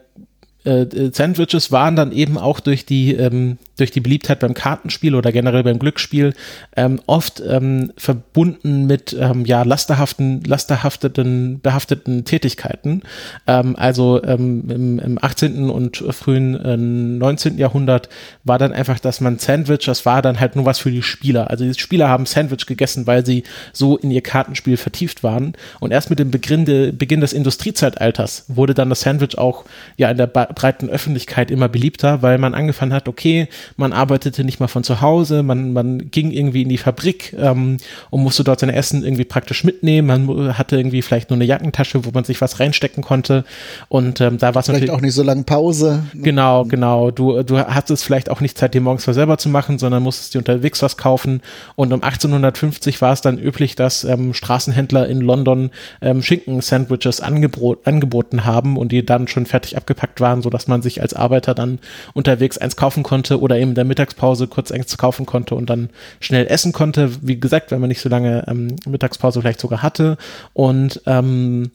äh, 0.63 0.85
Sandwiches 1.11 1.71
waren 1.71 1.95
dann 1.95 2.11
eben 2.11 2.39
auch 2.39 2.59
durch 2.59 2.87
die, 2.87 3.13
ähm, 3.13 3.59
durch 3.79 3.91
die 3.91 3.99
Beliebtheit 3.99 4.39
beim 4.39 4.53
Kartenspiel 4.53 5.15
oder 5.15 5.31
generell 5.31 5.63
beim 5.63 5.79
Glücksspiel 5.79 6.33
ähm, 6.75 6.99
oft 7.05 7.41
ähm, 7.45 7.91
verbunden 7.97 8.85
mit 8.85 9.15
ähm, 9.19 9.45
ja, 9.45 9.63
lasterhaften, 9.63 10.43
lasterhafteten, 10.43 11.61
behafteten 11.61 12.25
Tätigkeiten. 12.25 13.03
Ähm, 13.47 13.75
also 13.75 14.21
ähm, 14.23 14.69
im, 14.69 14.99
im 14.99 15.19
18. 15.21 15.69
und 15.69 15.97
frühen 16.11 16.55
äh, 16.55 16.77
19. 16.77 17.57
Jahrhundert 17.57 18.09
war 18.43 18.57
dann 18.57 18.73
einfach, 18.73 18.99
dass 18.99 19.21
man 19.21 19.39
Sandwich, 19.39 19.85
das 19.85 20.05
war 20.05 20.21
dann 20.21 20.39
halt 20.39 20.55
nur 20.55 20.65
was 20.65 20.79
für 20.79 20.91
die 20.91 21.03
Spieler. 21.03 21.49
Also 21.49 21.65
die 21.65 21.73
Spieler 21.79 22.09
haben 22.09 22.25
Sandwich 22.25 22.65
gegessen, 22.65 23.07
weil 23.07 23.25
sie 23.25 23.43
so 23.73 23.97
in 23.97 24.11
ihr 24.11 24.21
Kartenspiel 24.21 24.77
vertieft 24.77 25.23
waren. 25.23 25.53
Und 25.79 25.91
erst 25.91 26.09
mit 26.09 26.19
dem 26.19 26.31
Beginn, 26.31 26.65
de, 26.65 26.91
Beginn 26.91 27.21
des 27.21 27.33
Industriezeitalters 27.33 28.45
wurde 28.47 28.73
dann 28.73 28.89
das 28.89 29.01
Sandwich 29.01 29.37
auch 29.37 29.65
ja 29.97 30.09
in 30.09 30.17
der 30.17 30.27
breiten 30.27 30.89
Öffentlichkeit 30.89 31.51
immer 31.51 31.69
beliebter, 31.69 32.21
weil 32.21 32.37
man 32.37 32.53
angefangen 32.53 32.93
hat, 32.93 33.07
okay, 33.07 33.47
man 33.77 33.93
arbeitete 33.93 34.43
nicht 34.43 34.59
mal 34.59 34.67
von 34.67 34.83
zu 34.83 35.01
Hause, 35.01 35.43
man, 35.43 35.73
man 35.73 36.11
ging 36.11 36.31
irgendwie 36.31 36.63
in 36.63 36.69
die 36.69 36.77
Fabrik 36.77 37.35
ähm, 37.37 37.77
und 38.09 38.23
musste 38.23 38.43
dort 38.43 38.59
sein 38.59 38.69
Essen 38.69 39.03
irgendwie 39.03 39.25
praktisch 39.25 39.63
mitnehmen. 39.63 40.25
Man 40.25 40.57
hatte 40.57 40.77
irgendwie 40.77 41.01
vielleicht 41.01 41.29
nur 41.29 41.37
eine 41.37 41.45
Jackentasche, 41.45 42.05
wo 42.05 42.11
man 42.11 42.23
sich 42.23 42.41
was 42.41 42.59
reinstecken 42.59 43.03
konnte. 43.03 43.45
Und 43.87 44.21
ähm, 44.21 44.37
da 44.37 44.55
war 44.55 44.61
es 44.61 44.67
natürlich 44.67 44.91
auch 44.91 45.01
nicht 45.01 45.13
so 45.13 45.23
lange 45.23 45.43
Pause. 45.43 46.03
Genau, 46.13 46.65
genau. 46.65 47.11
Du, 47.11 47.43
du 47.43 47.59
hattest 47.59 48.03
vielleicht 48.03 48.29
auch 48.29 48.41
nicht 48.41 48.57
Zeit, 48.57 48.73
dir 48.73 48.81
morgens 48.81 49.07
was 49.07 49.15
selber 49.15 49.37
zu 49.37 49.49
machen, 49.49 49.79
sondern 49.79 50.03
musstest 50.03 50.33
dir 50.33 50.39
unterwegs 50.39 50.81
was 50.81 50.97
kaufen. 50.97 51.41
Und 51.75 51.93
um 51.93 52.03
1850 52.03 53.01
war 53.01 53.13
es 53.13 53.21
dann 53.21 53.37
üblich, 53.37 53.75
dass 53.75 54.03
ähm, 54.03 54.33
Straßenhändler 54.33 55.07
in 55.07 55.21
London 55.21 55.71
ähm, 56.01 56.21
Schinken-Sandwiches 56.21 57.21
angebot, 57.21 57.85
angeboten 57.85 58.45
haben 58.45 58.77
und 58.77 58.91
die 58.91 59.05
dann 59.05 59.27
schon 59.27 59.45
fertig 59.45 59.77
abgepackt 59.77 60.21
waren, 60.21 60.41
sodass 60.41 60.67
man 60.67 60.81
sich 60.81 61.01
als 61.01 61.13
Arbeiter 61.13 61.53
dann 61.53 61.79
unterwegs 62.13 62.57
eins 62.57 62.75
kaufen 62.75 63.03
konnte 63.03 63.39
oder 63.39 63.58
eben 63.59 63.71
in 63.71 63.75
der 63.75 63.85
Mittagspause 63.85 64.47
kurz 64.47 64.71
eins 64.71 64.97
kaufen 64.97 65.25
konnte 65.25 65.55
und 65.55 65.69
dann 65.69 65.89
schnell 66.19 66.47
essen 66.47 66.71
konnte. 66.71 67.11
Wie 67.21 67.39
gesagt, 67.39 67.71
wenn 67.71 67.79
man 67.79 67.89
nicht 67.89 68.01
so 68.01 68.09
lange 68.09 68.45
ähm, 68.47 68.75
Mittagspause 68.85 69.41
vielleicht 69.41 69.59
sogar 69.59 69.83
hatte. 69.83 70.17
Und 70.53 71.01
ähm, 71.05 71.71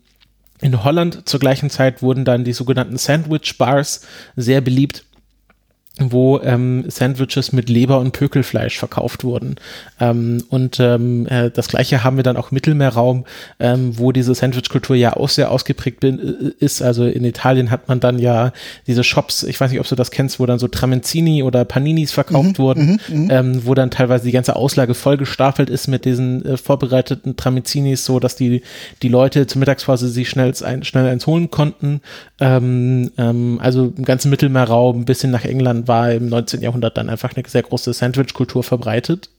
in 0.61 0.85
Holland 0.85 1.29
zur 1.29 1.41
gleichen 1.41 1.71
Zeit 1.71 2.03
wurden 2.03 2.25
dann 2.25 2.45
die 2.45 2.53
sogenannten 2.53 2.97
Sandwich 2.97 3.59
Bars 3.59 4.07
sehr 4.37 4.61
beliebt 4.61 5.05
wo 5.99 6.41
ähm, 6.41 6.85
Sandwiches 6.89 7.53
mit 7.53 7.69
Leber 7.69 8.01
und 8.01 8.13
Pökelfleisch 8.13 8.79
verkauft 8.79 9.23
wurden. 9.23 9.55
Ähm, 10.01 10.43
und 10.49 10.81
ähm, 10.81 11.29
äh, 11.29 11.51
das 11.51 11.69
gleiche 11.69 12.03
haben 12.03 12.17
wir 12.17 12.25
dann 12.25 12.37
auch 12.37 12.51
im 12.51 12.57
Mittelmeerraum, 12.57 13.25
ähm, 13.61 13.97
wo 13.97 14.11
diese 14.11 14.35
Sandwich-Kultur 14.35 14.97
ja 14.97 15.13
auch 15.17 15.29
sehr 15.29 15.53
ausgeprägt 15.53 16.01
bin, 16.01 16.19
äh, 16.19 16.65
ist. 16.65 16.83
Also 16.83 17.05
in 17.05 17.25
Italien 17.25 17.71
hat 17.71 17.87
man 17.87 18.01
dann 18.01 18.19
ja 18.19 18.53
diese 18.89 19.05
Shops, 19.05 19.45
ich 19.45 19.61
weiß 19.61 19.71
nicht, 19.71 19.79
ob 19.79 19.87
du 19.87 19.95
das 19.95 20.11
kennst, 20.11 20.41
wo 20.41 20.47
dann 20.47 20.59
so 20.59 20.67
Tramezzini 20.67 21.45
oder 21.45 21.65
Paninis 21.65 22.11
verkauft 22.11 22.59
mhm, 22.59 22.59
wurden, 22.59 23.01
mhm, 23.09 23.23
mhm. 23.23 23.31
ähm, 23.31 23.61
wo 23.65 23.75
dann 23.75 23.93
teilweise 23.93 24.25
die 24.25 24.33
ganze 24.33 24.57
Auslage 24.57 24.95
voll 24.95 25.17
gestapelt 25.17 25.71
ist 25.71 25.87
mit 25.87 26.07
diesen 26.07 26.45
äh, 26.45 26.57
vorbereiteten 26.57 27.37
Tramezzinis, 27.37 28.05
so 28.05 28.19
dass 28.19 28.35
die, 28.35 28.63
die 29.03 29.09
Leute 29.09 29.47
zur 29.47 29.61
Mittagspause 29.61 30.09
sich 30.09 30.29
schnell, 30.29 30.53
ein, 30.65 30.83
schnell 30.83 31.07
eins 31.07 31.29
holen 31.29 31.53
konnten. 31.53 32.01
Ähm, 32.41 33.13
ähm, 33.17 33.61
also 33.63 33.93
im 33.97 34.05
ganzen 34.05 34.31
Mittelmeerraum, 34.31 35.03
ein 35.03 35.05
bisschen 35.05 35.31
nach 35.31 35.45
England 35.45 35.84
war 35.87 36.12
im 36.12 36.29
19. 36.29 36.62
Jahrhundert 36.62 36.97
dann 36.97 37.09
einfach 37.09 37.35
eine 37.35 37.49
sehr 37.49 37.62
große 37.62 37.93
Sandwich-Kultur 37.93 38.62
verbreitet. 38.62 39.31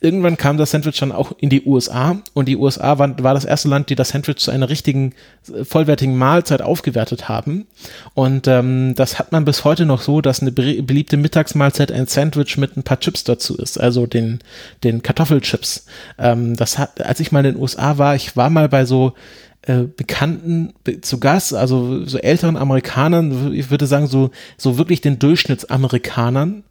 Irgendwann 0.00 0.36
kam 0.36 0.56
das 0.56 0.70
Sandwich 0.70 0.98
dann 0.98 1.12
auch 1.12 1.32
in 1.38 1.48
die 1.48 1.64
USA 1.64 2.16
und 2.32 2.46
die 2.48 2.56
USA 2.56 2.98
war, 2.98 3.22
war 3.22 3.34
das 3.34 3.44
erste 3.44 3.68
Land, 3.68 3.90
die 3.90 3.94
das 3.94 4.10
Sandwich 4.10 4.36
zu 4.36 4.50
einer 4.50 4.68
richtigen, 4.68 5.14
vollwertigen 5.62 6.16
Mahlzeit 6.16 6.62
aufgewertet 6.62 7.28
haben. 7.28 7.66
Und 8.14 8.48
ähm, 8.48 8.94
das 8.96 9.18
hat 9.18 9.32
man 9.32 9.44
bis 9.44 9.64
heute 9.64 9.86
noch 9.86 10.02
so, 10.02 10.20
dass 10.20 10.40
eine 10.40 10.52
beliebte 10.52 11.16
Mittagsmahlzeit 11.16 11.92
ein 11.92 12.06
Sandwich 12.06 12.56
mit 12.56 12.76
ein 12.76 12.82
paar 12.82 13.00
Chips 13.00 13.24
dazu 13.24 13.56
ist, 13.56 13.78
also 13.78 14.06
den, 14.06 14.40
den 14.82 15.02
Kartoffelchips. 15.02 15.86
Ähm, 16.18 16.56
das 16.56 16.78
hat, 16.78 17.00
als 17.00 17.20
ich 17.20 17.32
mal 17.32 17.44
in 17.44 17.54
den 17.54 17.62
USA 17.62 17.98
war, 17.98 18.14
ich 18.14 18.36
war 18.36 18.50
mal 18.50 18.68
bei 18.68 18.84
so 18.84 19.14
äh, 19.66 19.84
Bekannten 19.84 20.74
zu 21.00 21.18
Gast, 21.18 21.54
also 21.54 22.04
so 22.04 22.18
älteren 22.18 22.56
Amerikanern, 22.56 23.52
ich 23.54 23.70
würde 23.70 23.86
sagen 23.86 24.06
so, 24.06 24.30
so 24.56 24.78
wirklich 24.78 25.00
den 25.00 25.18
Durchschnittsamerikanern, 25.18 26.64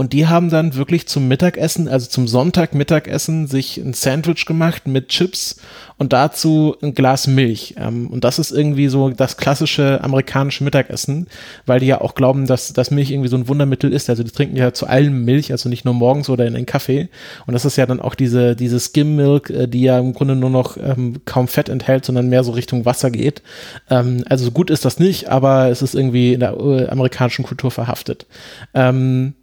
und 0.00 0.14
die 0.14 0.26
haben 0.26 0.48
dann 0.48 0.76
wirklich 0.76 1.06
zum 1.08 1.28
Mittagessen, 1.28 1.86
also 1.86 2.08
zum 2.08 2.26
Sonntag-Mittagessen, 2.26 3.46
sich 3.46 3.76
ein 3.76 3.92
Sandwich 3.92 4.46
gemacht 4.46 4.88
mit 4.88 5.08
Chips 5.08 5.60
und 5.98 6.14
dazu 6.14 6.74
ein 6.80 6.94
Glas 6.94 7.26
Milch. 7.26 7.74
Ähm, 7.76 8.06
und 8.06 8.24
das 8.24 8.38
ist 8.38 8.50
irgendwie 8.50 8.88
so 8.88 9.10
das 9.10 9.36
klassische 9.36 10.02
amerikanische 10.02 10.64
Mittagessen, 10.64 11.26
weil 11.66 11.80
die 11.80 11.86
ja 11.86 12.00
auch 12.00 12.14
glauben, 12.14 12.46
dass, 12.46 12.72
dass 12.72 12.90
Milch 12.90 13.10
irgendwie 13.10 13.28
so 13.28 13.36
ein 13.36 13.46
Wundermittel 13.46 13.92
ist. 13.92 14.08
Also 14.08 14.22
die 14.22 14.30
trinken 14.30 14.56
ja 14.56 14.72
zu 14.72 14.86
allem 14.86 15.26
Milch, 15.26 15.52
also 15.52 15.68
nicht 15.68 15.84
nur 15.84 15.92
morgens 15.92 16.30
oder 16.30 16.46
in 16.46 16.54
den 16.54 16.64
Kaffee. 16.64 17.10
Und 17.46 17.52
das 17.52 17.66
ist 17.66 17.76
ja 17.76 17.84
dann 17.84 18.00
auch 18.00 18.14
diese, 18.14 18.56
diese 18.56 18.80
Skim 18.80 19.16
Milk, 19.16 19.50
äh, 19.50 19.66
die 19.66 19.82
ja 19.82 19.98
im 19.98 20.14
Grunde 20.14 20.34
nur 20.34 20.48
noch 20.48 20.78
ähm, 20.78 21.20
kaum 21.26 21.46
Fett 21.46 21.68
enthält, 21.68 22.06
sondern 22.06 22.30
mehr 22.30 22.42
so 22.42 22.52
Richtung 22.52 22.86
Wasser 22.86 23.10
geht. 23.10 23.42
Ähm, 23.90 24.24
also 24.30 24.50
gut 24.50 24.70
ist 24.70 24.86
das 24.86 24.98
nicht, 24.98 25.28
aber 25.28 25.68
es 25.68 25.82
ist 25.82 25.94
irgendwie 25.94 26.32
in 26.32 26.40
der 26.40 26.54
äh, 26.58 26.88
amerikanischen 26.88 27.44
Kultur 27.44 27.70
verhaftet. 27.70 28.24
Ähm, 28.72 29.34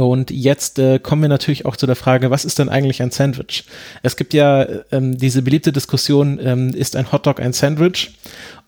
und 0.00 0.30
jetzt 0.30 0.78
äh, 0.78 0.98
kommen 0.98 1.22
wir 1.22 1.28
natürlich 1.28 1.66
auch 1.66 1.76
zu 1.76 1.86
der 1.86 1.96
Frage, 1.96 2.30
was 2.30 2.44
ist 2.44 2.58
denn 2.58 2.68
eigentlich 2.68 3.02
ein 3.02 3.10
Sandwich? 3.10 3.64
Es 4.02 4.16
gibt 4.16 4.34
ja 4.34 4.66
ähm, 4.90 5.16
diese 5.18 5.42
beliebte 5.42 5.72
Diskussion, 5.72 6.38
ähm, 6.42 6.70
ist 6.70 6.96
ein 6.96 7.12
Hotdog 7.12 7.40
ein 7.40 7.52
Sandwich? 7.52 8.12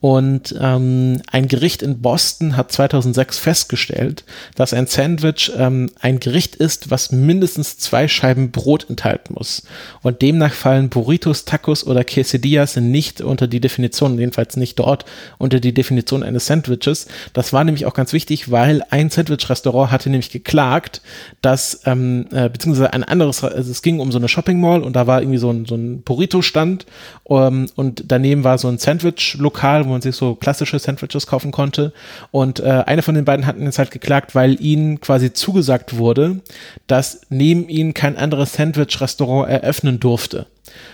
Und 0.01 0.55
ähm, 0.61 1.23
ein 1.33 1.49
Gericht 1.49 1.83
in 1.83 2.03
Boston 2.03 2.57
hat 2.57 2.71
2006 2.71 3.39
festgestellt, 3.39 4.25
dass 4.55 4.75
ein 4.75 4.87
Sandwich 4.87 5.51
ähm, 5.57 5.91
ein 6.01 6.21
Gericht 6.21 6.55
ist, 6.55 6.91
was 6.91 7.13
mindestens 7.13 7.79
zwei 7.79 8.07
Scheiben 8.07 8.51
Brot 8.51 8.91
enthalten 8.91 9.35
muss. 9.35 9.63
Und 10.03 10.21
demnach 10.21 10.53
fallen 10.53 10.91
Burritos, 10.91 11.47
Tacos 11.47 11.87
oder 11.87 12.05
Quesadillas 12.05 12.77
nicht 12.77 13.23
unter 13.23 13.47
die 13.47 13.61
Definition, 13.61 14.19
jedenfalls 14.19 14.57
nicht 14.57 14.79
dort 14.79 15.07
unter 15.39 15.61
die 15.61 15.73
Definition 15.73 16.23
eines 16.23 16.47
Sandwiches. 16.47 17.07
Das 17.33 17.55
war 17.55 17.65
nämlich 17.65 17.87
auch 17.87 17.95
ganz 17.95 18.13
wichtig, 18.13 18.51
weil 18.51 18.83
ein 18.91 19.09
Sandwich-Restaurant 19.09 19.91
hatte 19.91 20.11
nämlich 20.11 20.31
geklagt, 20.31 21.01
dass, 21.41 21.81
ähm, 21.87 22.27
äh, 22.33 22.51
beziehungsweise 22.51 22.93
ein 22.93 23.03
anderes, 23.03 23.43
also 23.43 23.71
es 23.71 23.81
ging 23.81 24.01
um 24.01 24.13
so 24.13 24.19
eine 24.19 24.29
Shopping 24.29 24.61
Mall 24.61 24.83
und 24.83 24.95
da 24.95 25.07
war 25.07 25.23
irgendwie 25.23 25.39
so 25.39 25.51
ein, 25.51 25.65
so 25.65 25.75
ein 25.75 26.03
Burrito-Stand 26.03 26.85
ähm, 27.31 27.71
und 27.77 28.05
daneben 28.09 28.45
war 28.45 28.59
so 28.59 28.69
ein 28.69 28.77
Sandwich-Lokal, 28.77 29.86
wo 29.87 29.93
man 29.93 30.03
sich 30.03 30.17
so 30.17 30.35
klassische 30.35 30.79
Sandwiches 30.79 31.27
kaufen 31.27 31.53
konnte. 31.53 31.93
Und 32.31 32.61
äh, 32.61 32.85
eine 32.87 33.03
von 33.03 33.15
den 33.15 33.25
beiden 33.25 33.47
hatten 33.47 33.63
jetzt 33.63 33.79
halt 33.79 33.91
geklagt, 33.91 34.35
weil 34.35 34.61
ihnen 34.61 35.01
quasi 35.01 35.33
zugesagt 35.33 35.97
wurde, 35.97 36.41
dass 36.87 37.23
neben 37.29 37.69
ihnen 37.69 37.95
kein 37.95 38.17
anderes 38.17 38.55
Sandwich-Restaurant 38.55 39.49
eröffnen 39.49 40.01
durfte. 40.01 40.47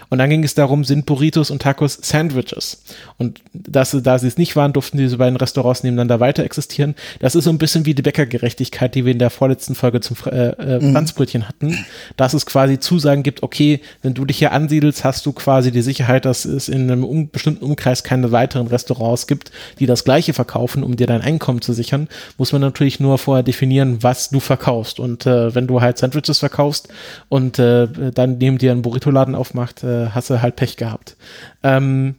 Und 0.08 0.18
dann 0.18 0.28
ging 0.28 0.44
es 0.44 0.54
darum, 0.54 0.84
sind 0.84 1.06
Burritos 1.06 1.50
und 1.50 1.62
Tacos 1.62 1.98
Sandwiches? 2.02 2.82
Und 3.18 3.40
das, 3.54 3.96
da 4.02 4.18
sie 4.18 4.26
es 4.26 4.36
nicht 4.36 4.56
waren, 4.56 4.72
durften 4.72 4.98
diese 4.98 5.16
beiden 5.16 5.36
Restaurants 5.36 5.82
nebeneinander 5.82 6.20
weiter 6.20 6.44
existieren. 6.44 6.94
Das 7.20 7.34
ist 7.34 7.44
so 7.44 7.50
ein 7.50 7.58
bisschen 7.58 7.86
wie 7.86 7.94
die 7.94 8.02
Bäckergerechtigkeit, 8.02 8.94
die 8.94 9.04
wir 9.04 9.12
in 9.12 9.18
der 9.18 9.30
vorletzten 9.30 9.74
Folge 9.74 10.00
zum 10.00 10.16
äh, 10.26 10.50
äh, 10.50 10.80
mhm. 10.80 10.92
Franzbrötchen 10.92 11.48
hatten, 11.48 11.78
dass 12.16 12.34
es 12.34 12.44
quasi 12.44 12.78
Zusagen 12.78 13.22
gibt, 13.22 13.42
okay, 13.42 13.80
wenn 14.02 14.14
du 14.14 14.24
dich 14.24 14.38
hier 14.38 14.52
ansiedelst, 14.52 15.04
hast 15.04 15.24
du 15.24 15.32
quasi 15.32 15.72
die 15.72 15.82
Sicherheit, 15.82 16.24
dass 16.24 16.44
es 16.44 16.68
in 16.68 16.90
einem 16.90 17.04
um, 17.04 17.30
bestimmten 17.30 17.64
Umkreis 17.64 18.04
keine 18.04 18.32
weiteren 18.32 18.66
Restaurants 18.66 19.26
gibt, 19.26 19.50
die 19.78 19.86
das 19.86 20.04
gleiche 20.04 20.34
verkaufen, 20.34 20.82
um 20.82 20.96
dir 20.96 21.06
dein 21.06 21.22
Einkommen 21.22 21.62
zu 21.62 21.72
sichern, 21.72 22.08
muss 22.38 22.52
man 22.52 22.60
natürlich 22.60 23.00
nur 23.00 23.18
vorher 23.18 23.42
definieren, 23.42 24.02
was 24.02 24.30
du 24.30 24.40
verkaufst. 24.40 25.00
Und 25.00 25.26
äh, 25.26 25.54
wenn 25.54 25.66
du 25.66 25.80
halt 25.80 25.98
Sandwiches 25.98 26.38
verkaufst 26.38 26.88
und 27.28 27.58
äh, 27.58 27.88
dann 28.12 28.38
neben 28.38 28.58
dir 28.58 28.72
einen 28.72 28.82
Burrito-Laden 28.82 29.34
aufmacht, 29.62 29.84
äh, 29.84 30.10
hast 30.10 30.30
du 30.30 30.42
halt 30.42 30.56
Pech 30.56 30.76
gehabt. 30.76 31.16
Ähm, 31.62 32.16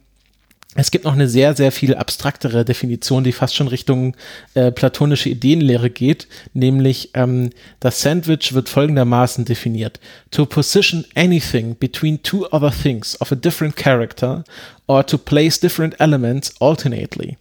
es 0.76 0.90
gibt 0.90 1.04
noch 1.04 1.12
eine 1.12 1.28
sehr, 1.28 1.54
sehr 1.54 1.70
viel 1.70 1.94
abstraktere 1.94 2.64
Definition, 2.64 3.22
die 3.22 3.30
fast 3.30 3.54
schon 3.54 3.68
Richtung 3.68 4.16
äh, 4.54 4.72
platonische 4.72 5.28
Ideenlehre 5.28 5.88
geht, 5.88 6.26
nämlich 6.52 7.10
ähm, 7.14 7.50
das 7.78 8.00
Sandwich 8.00 8.54
wird 8.54 8.68
folgendermaßen 8.68 9.44
definiert. 9.44 10.00
To 10.32 10.46
position 10.46 11.04
anything 11.14 11.76
between 11.76 12.20
two 12.24 12.48
other 12.50 12.72
things 12.72 13.20
of 13.20 13.30
a 13.30 13.36
different 13.36 13.76
character 13.76 14.42
or 14.86 15.04
to 15.06 15.16
place 15.16 15.58
different 15.58 15.98
elements 15.98 16.52
alternately. 16.60 17.36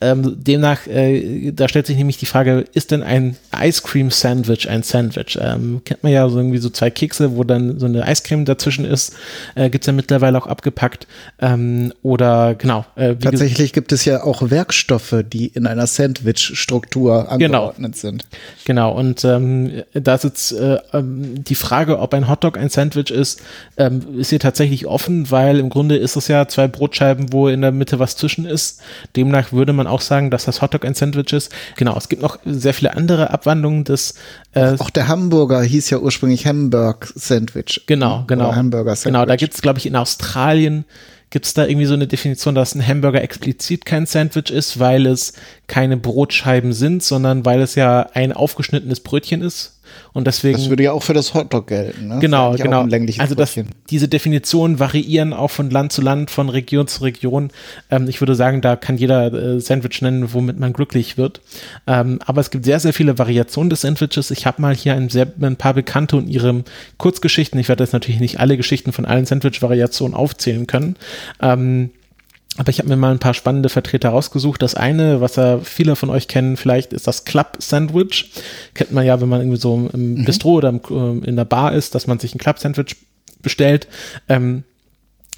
Ähm, 0.00 0.36
demnach, 0.42 0.86
äh, 0.86 1.52
da 1.52 1.68
stellt 1.68 1.86
sich 1.86 1.96
nämlich 1.96 2.18
die 2.18 2.26
Frage, 2.26 2.64
ist 2.74 2.90
denn 2.90 3.02
ein 3.02 3.36
Ice 3.58 3.82
Cream 3.82 4.10
Sandwich 4.10 4.68
ein 4.68 4.82
Sandwich? 4.82 5.38
Ähm, 5.40 5.80
kennt 5.84 6.02
man 6.02 6.12
ja 6.12 6.28
so 6.28 6.36
irgendwie 6.36 6.58
so 6.58 6.68
zwei 6.68 6.90
Kekse, 6.90 7.36
wo 7.36 7.44
dann 7.44 7.78
so 7.78 7.86
eine 7.86 8.04
Eiscreme 8.04 8.44
dazwischen 8.44 8.84
ist, 8.84 9.14
äh, 9.54 9.70
gibt 9.70 9.84
es 9.84 9.86
ja 9.86 9.92
mittlerweile 9.94 10.36
auch 10.38 10.46
abgepackt. 10.46 11.06
Ähm, 11.38 11.94
oder 12.02 12.54
genau. 12.54 12.84
Äh, 12.94 13.16
Tatsächlich 13.16 13.72
gibt 13.72 13.90
es 13.92 14.04
ja 14.04 14.22
auch 14.22 14.50
Werkstoffe, 14.50 15.24
die 15.32 15.46
in 15.46 15.66
einer 15.66 15.86
Sandwich-Struktur 15.86 17.22
genau. 17.22 17.30
angeordnet 17.30 17.92
genau. 17.92 18.00
sind. 18.00 18.26
Genau, 18.66 18.92
und 18.92 19.24
ähm, 19.24 19.82
da 19.94 20.14
ist 20.14 20.24
jetzt 20.24 20.52
äh, 20.52 20.78
ähm, 20.92 21.42
die 21.42 21.54
Frage, 21.54 21.98
ob 21.98 22.12
ein 22.12 22.28
Hotdog 22.28 22.58
ein 22.58 22.68
Sandwich 22.68 23.10
ist, 23.10 23.40
ähm, 23.78 24.18
ist 24.18 24.30
hier 24.30 24.40
tatsächlich 24.40 24.86
offen, 24.86 25.30
weil 25.30 25.58
im 25.58 25.70
Grunde 25.70 25.96
ist 25.96 26.16
es 26.16 26.28
ja 26.28 26.48
zwei 26.48 26.68
Brot 26.68 26.85
Brotscheiben, 26.86 27.32
wo 27.32 27.48
in 27.48 27.62
der 27.62 27.72
Mitte 27.72 27.98
was 27.98 28.16
zwischen 28.16 28.46
ist. 28.46 28.80
Demnach 29.16 29.50
würde 29.50 29.72
man 29.72 29.88
auch 29.88 30.00
sagen, 30.00 30.30
dass 30.30 30.44
das 30.44 30.62
Hotdog 30.62 30.84
ein 30.84 30.94
Sandwich 30.94 31.32
ist. 31.32 31.52
Genau, 31.76 31.96
es 31.96 32.08
gibt 32.08 32.22
noch 32.22 32.38
sehr 32.44 32.74
viele 32.74 32.96
andere 32.96 33.30
Abwandlungen 33.30 33.82
des. 33.82 34.14
Äh, 34.52 34.74
auch 34.78 34.90
der 34.90 35.08
Hamburger 35.08 35.62
hieß 35.62 35.90
ja 35.90 35.98
ursprünglich 35.98 36.46
Hamburg 36.46 37.12
Sandwich. 37.16 37.82
Genau, 37.86 38.24
genau. 38.28 38.54
Hamburger 38.54 38.94
Sandwich. 38.94 39.04
Genau, 39.04 39.26
da 39.26 39.34
gibt 39.34 39.54
es, 39.54 39.62
glaube 39.62 39.80
ich, 39.80 39.86
in 39.86 39.96
Australien 39.96 40.84
gibt 41.30 41.44
es 41.44 41.54
da 41.54 41.66
irgendwie 41.66 41.86
so 41.86 41.94
eine 41.94 42.06
Definition, 42.06 42.54
dass 42.54 42.76
ein 42.76 42.86
Hamburger 42.86 43.20
explizit 43.20 43.84
kein 43.84 44.06
Sandwich 44.06 44.50
ist, 44.50 44.78
weil 44.78 45.06
es 45.06 45.32
keine 45.66 45.96
Brotscheiben 45.96 46.72
sind, 46.72 47.02
sondern 47.02 47.44
weil 47.44 47.60
es 47.60 47.74
ja 47.74 48.08
ein 48.14 48.32
aufgeschnittenes 48.32 49.00
Brötchen 49.00 49.42
ist, 49.42 49.75
und 50.12 50.26
deswegen. 50.26 50.58
Das 50.58 50.68
würde 50.68 50.84
ja 50.84 50.92
auch 50.92 51.02
für 51.02 51.14
das 51.14 51.34
Hotdog 51.34 51.66
gelten, 51.66 52.08
ne? 52.08 52.18
Genau, 52.20 52.54
genau. 52.54 52.86
also 53.18 53.34
das, 53.34 53.54
diese 53.90 54.08
Definitionen 54.08 54.78
variieren 54.78 55.32
auch 55.32 55.50
von 55.50 55.70
Land 55.70 55.92
zu 55.92 56.02
Land, 56.02 56.30
von 56.30 56.48
Region 56.48 56.86
zu 56.86 57.04
Region. 57.04 57.50
Ähm, 57.90 58.08
ich 58.08 58.20
würde 58.20 58.34
sagen, 58.34 58.60
da 58.60 58.76
kann 58.76 58.96
jeder 58.96 59.32
äh, 59.32 59.60
Sandwich 59.60 60.02
nennen, 60.02 60.32
womit 60.32 60.58
man 60.58 60.72
glücklich 60.72 61.16
wird. 61.16 61.40
Ähm, 61.86 62.18
aber 62.24 62.40
es 62.40 62.50
gibt 62.50 62.64
sehr, 62.64 62.80
sehr 62.80 62.92
viele 62.92 63.18
Variationen 63.18 63.70
des 63.70 63.82
Sandwiches. 63.82 64.30
Ich 64.30 64.46
habe 64.46 64.62
mal 64.62 64.74
hier 64.74 64.94
ein, 64.94 65.08
sehr, 65.08 65.26
ein 65.40 65.56
paar 65.56 65.74
Bekannte 65.74 66.16
und 66.16 66.28
ihre 66.28 66.64
Kurzgeschichten. 66.98 67.58
Ich 67.60 67.68
werde 67.68 67.84
jetzt 67.84 67.92
natürlich 67.92 68.20
nicht 68.20 68.40
alle 68.40 68.56
Geschichten 68.56 68.92
von 68.92 69.04
allen 69.04 69.26
Sandwich-Variationen 69.26 70.14
aufzählen 70.14 70.66
können. 70.66 70.96
Ähm, 71.40 71.90
aber 72.56 72.70
ich 72.70 72.78
habe 72.78 72.88
mir 72.88 72.96
mal 72.96 73.12
ein 73.12 73.18
paar 73.18 73.34
spannende 73.34 73.68
Vertreter 73.68 74.10
rausgesucht. 74.10 74.62
Das 74.62 74.74
eine, 74.74 75.20
was 75.20 75.36
ja 75.36 75.58
viele 75.58 75.96
von 75.96 76.10
euch 76.10 76.28
kennen, 76.28 76.56
vielleicht 76.56 76.92
ist 76.92 77.06
das 77.06 77.24
Club 77.24 77.58
Sandwich. 77.60 78.30
Kennt 78.74 78.92
man 78.92 79.04
ja, 79.04 79.20
wenn 79.20 79.28
man 79.28 79.40
irgendwie 79.40 79.58
so 79.58 79.90
im 79.92 80.14
mhm. 80.14 80.24
Bistro 80.24 80.54
oder 80.54 80.70
im, 80.70 80.80
äh, 80.90 81.26
in 81.26 81.36
der 81.36 81.44
Bar 81.44 81.74
ist, 81.74 81.94
dass 81.94 82.06
man 82.06 82.18
sich 82.18 82.34
ein 82.34 82.38
Club 82.38 82.58
Sandwich 82.58 82.96
bestellt. 83.42 83.88
Ähm, 84.28 84.64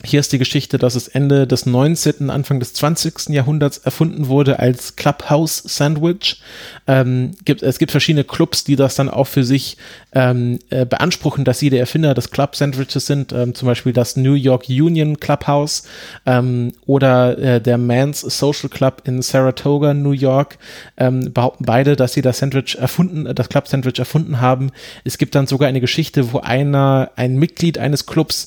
hier 0.05 0.21
ist 0.21 0.33
die 0.33 0.39
Geschichte, 0.39 0.79
dass 0.79 0.95
es 0.95 1.09
Ende 1.09 1.49
des 1.49 1.67
19., 1.67 2.31
Anfang 2.31 2.61
des 2.61 2.73
20. 2.73 3.31
Jahrhunderts 3.31 3.79
erfunden 3.79 4.29
wurde 4.29 4.61
als 4.61 4.95
Clubhouse 4.95 5.61
Sandwich. 5.67 6.41
Ähm, 6.87 7.33
gibt, 7.45 7.65
es 7.65 7.79
gibt 7.79 7.91
verschiedene 7.91 8.23
Clubs, 8.23 8.63
die 8.63 8.77
das 8.77 8.95
dann 8.95 9.09
auch 9.09 9.27
für 9.27 9.43
sich 9.43 9.77
ähm, 10.13 10.61
äh, 10.71 10.87
beanspruchen, 10.87 11.45
dass 11.45 11.59
sie 11.59 11.71
der 11.71 11.81
Erfinder 11.81 12.15
des 12.15 12.31
Club 12.31 12.55
Sandwiches 12.55 13.07
sind. 13.07 13.33
Ähm, 13.33 13.57
zum 13.57 13.67
Beispiel 13.67 13.93
das 13.93 14.15
New 14.15 14.35
York 14.35 14.69
Union 14.69 15.19
Clubhouse 15.19 15.83
ähm, 16.27 16.73
oder 16.87 17.37
äh, 17.37 17.61
der 17.61 17.77
Man's 17.77 18.21
Social 18.21 18.69
Club 18.69 19.03
in 19.05 19.21
Saratoga, 19.21 19.95
New 19.95 20.13
York. 20.13 20.59
Ähm, 20.97 21.33
behaupten 21.33 21.65
beide, 21.65 21.97
dass 21.97 22.13
sie 22.13 22.23
das 22.23 22.39
Sandwich 22.39 22.77
erfunden, 22.77 23.35
das 23.35 23.49
Club 23.49 23.67
Sandwich 23.67 23.99
erfunden 23.99 24.41
haben. 24.41 24.71
Es 25.03 25.19
gibt 25.19 25.35
dann 25.35 25.49
sogar 25.49 25.69
eine 25.69 25.81
Geschichte, 25.81 26.33
wo 26.33 26.39
einer, 26.39 27.11
ein 27.17 27.37
Mitglied 27.37 27.79
eines 27.79 28.07
Clubs 28.07 28.47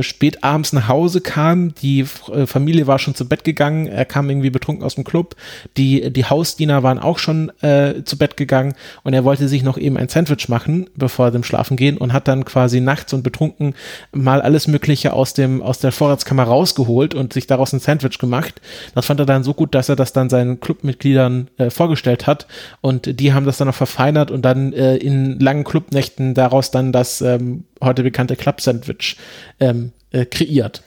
spät 0.00 0.42
abends 0.42 0.72
nach 0.72 0.88
Hause 0.88 1.20
kam, 1.20 1.74
die 1.74 2.04
äh, 2.32 2.46
Familie 2.46 2.86
war 2.86 2.98
schon 2.98 3.14
zu 3.14 3.28
Bett 3.28 3.44
gegangen, 3.44 3.86
er 3.86 4.04
kam 4.04 4.28
irgendwie 4.28 4.50
betrunken 4.50 4.84
aus 4.84 4.96
dem 4.96 5.04
Club, 5.04 5.36
die, 5.76 6.12
die 6.12 6.24
Hausdiener 6.24 6.82
waren 6.82 6.98
auch 6.98 7.18
schon 7.18 7.50
äh, 7.62 8.02
zu 8.04 8.18
Bett 8.18 8.36
gegangen. 8.36 8.74
Und 9.02 9.14
er 9.14 9.24
wollte 9.24 9.48
sich 9.48 9.62
noch 9.62 9.78
eben 9.78 9.96
ein 9.96 10.08
Sandwich 10.08 10.48
machen, 10.48 10.88
bevor 10.96 11.26
er 11.26 11.30
dem 11.30 11.44
Schlafen 11.44 11.76
gehen 11.76 11.96
und 11.96 12.12
hat 12.12 12.28
dann 12.28 12.44
quasi 12.44 12.80
nachts 12.80 13.12
und 13.12 13.22
betrunken 13.22 13.74
mal 14.12 14.40
alles 14.42 14.68
Mögliche 14.68 15.12
aus 15.12 15.34
dem, 15.34 15.62
aus 15.62 15.78
der 15.78 15.92
Vorratskammer 15.92 16.44
rausgeholt 16.44 17.14
und 17.14 17.32
sich 17.32 17.46
daraus 17.46 17.72
ein 17.72 17.80
Sandwich 17.80 18.18
gemacht. 18.18 18.60
Das 18.94 19.06
fand 19.06 19.20
er 19.20 19.26
dann 19.26 19.44
so 19.44 19.54
gut, 19.54 19.74
dass 19.74 19.88
er 19.88 19.96
das 19.96 20.12
dann 20.12 20.30
seinen 20.30 20.60
Clubmitgliedern 20.60 21.48
äh, 21.56 21.70
vorgestellt 21.70 22.26
hat. 22.26 22.46
Und 22.80 23.20
die 23.20 23.32
haben 23.32 23.46
das 23.46 23.58
dann 23.58 23.68
noch 23.68 23.74
verfeinert 23.74 24.30
und 24.30 24.42
dann 24.42 24.72
äh, 24.72 24.96
in 24.96 25.38
langen 25.38 25.64
Clubnächten 25.64 26.34
daraus 26.34 26.70
dann 26.70 26.92
das 26.92 27.20
ähm, 27.20 27.64
heute 27.80 28.02
bekannte 28.02 28.36
Club 28.36 28.60
Sandwich 28.60 29.16
ähm, 29.58 29.92
äh, 30.10 30.24
kreiert. 30.24 30.82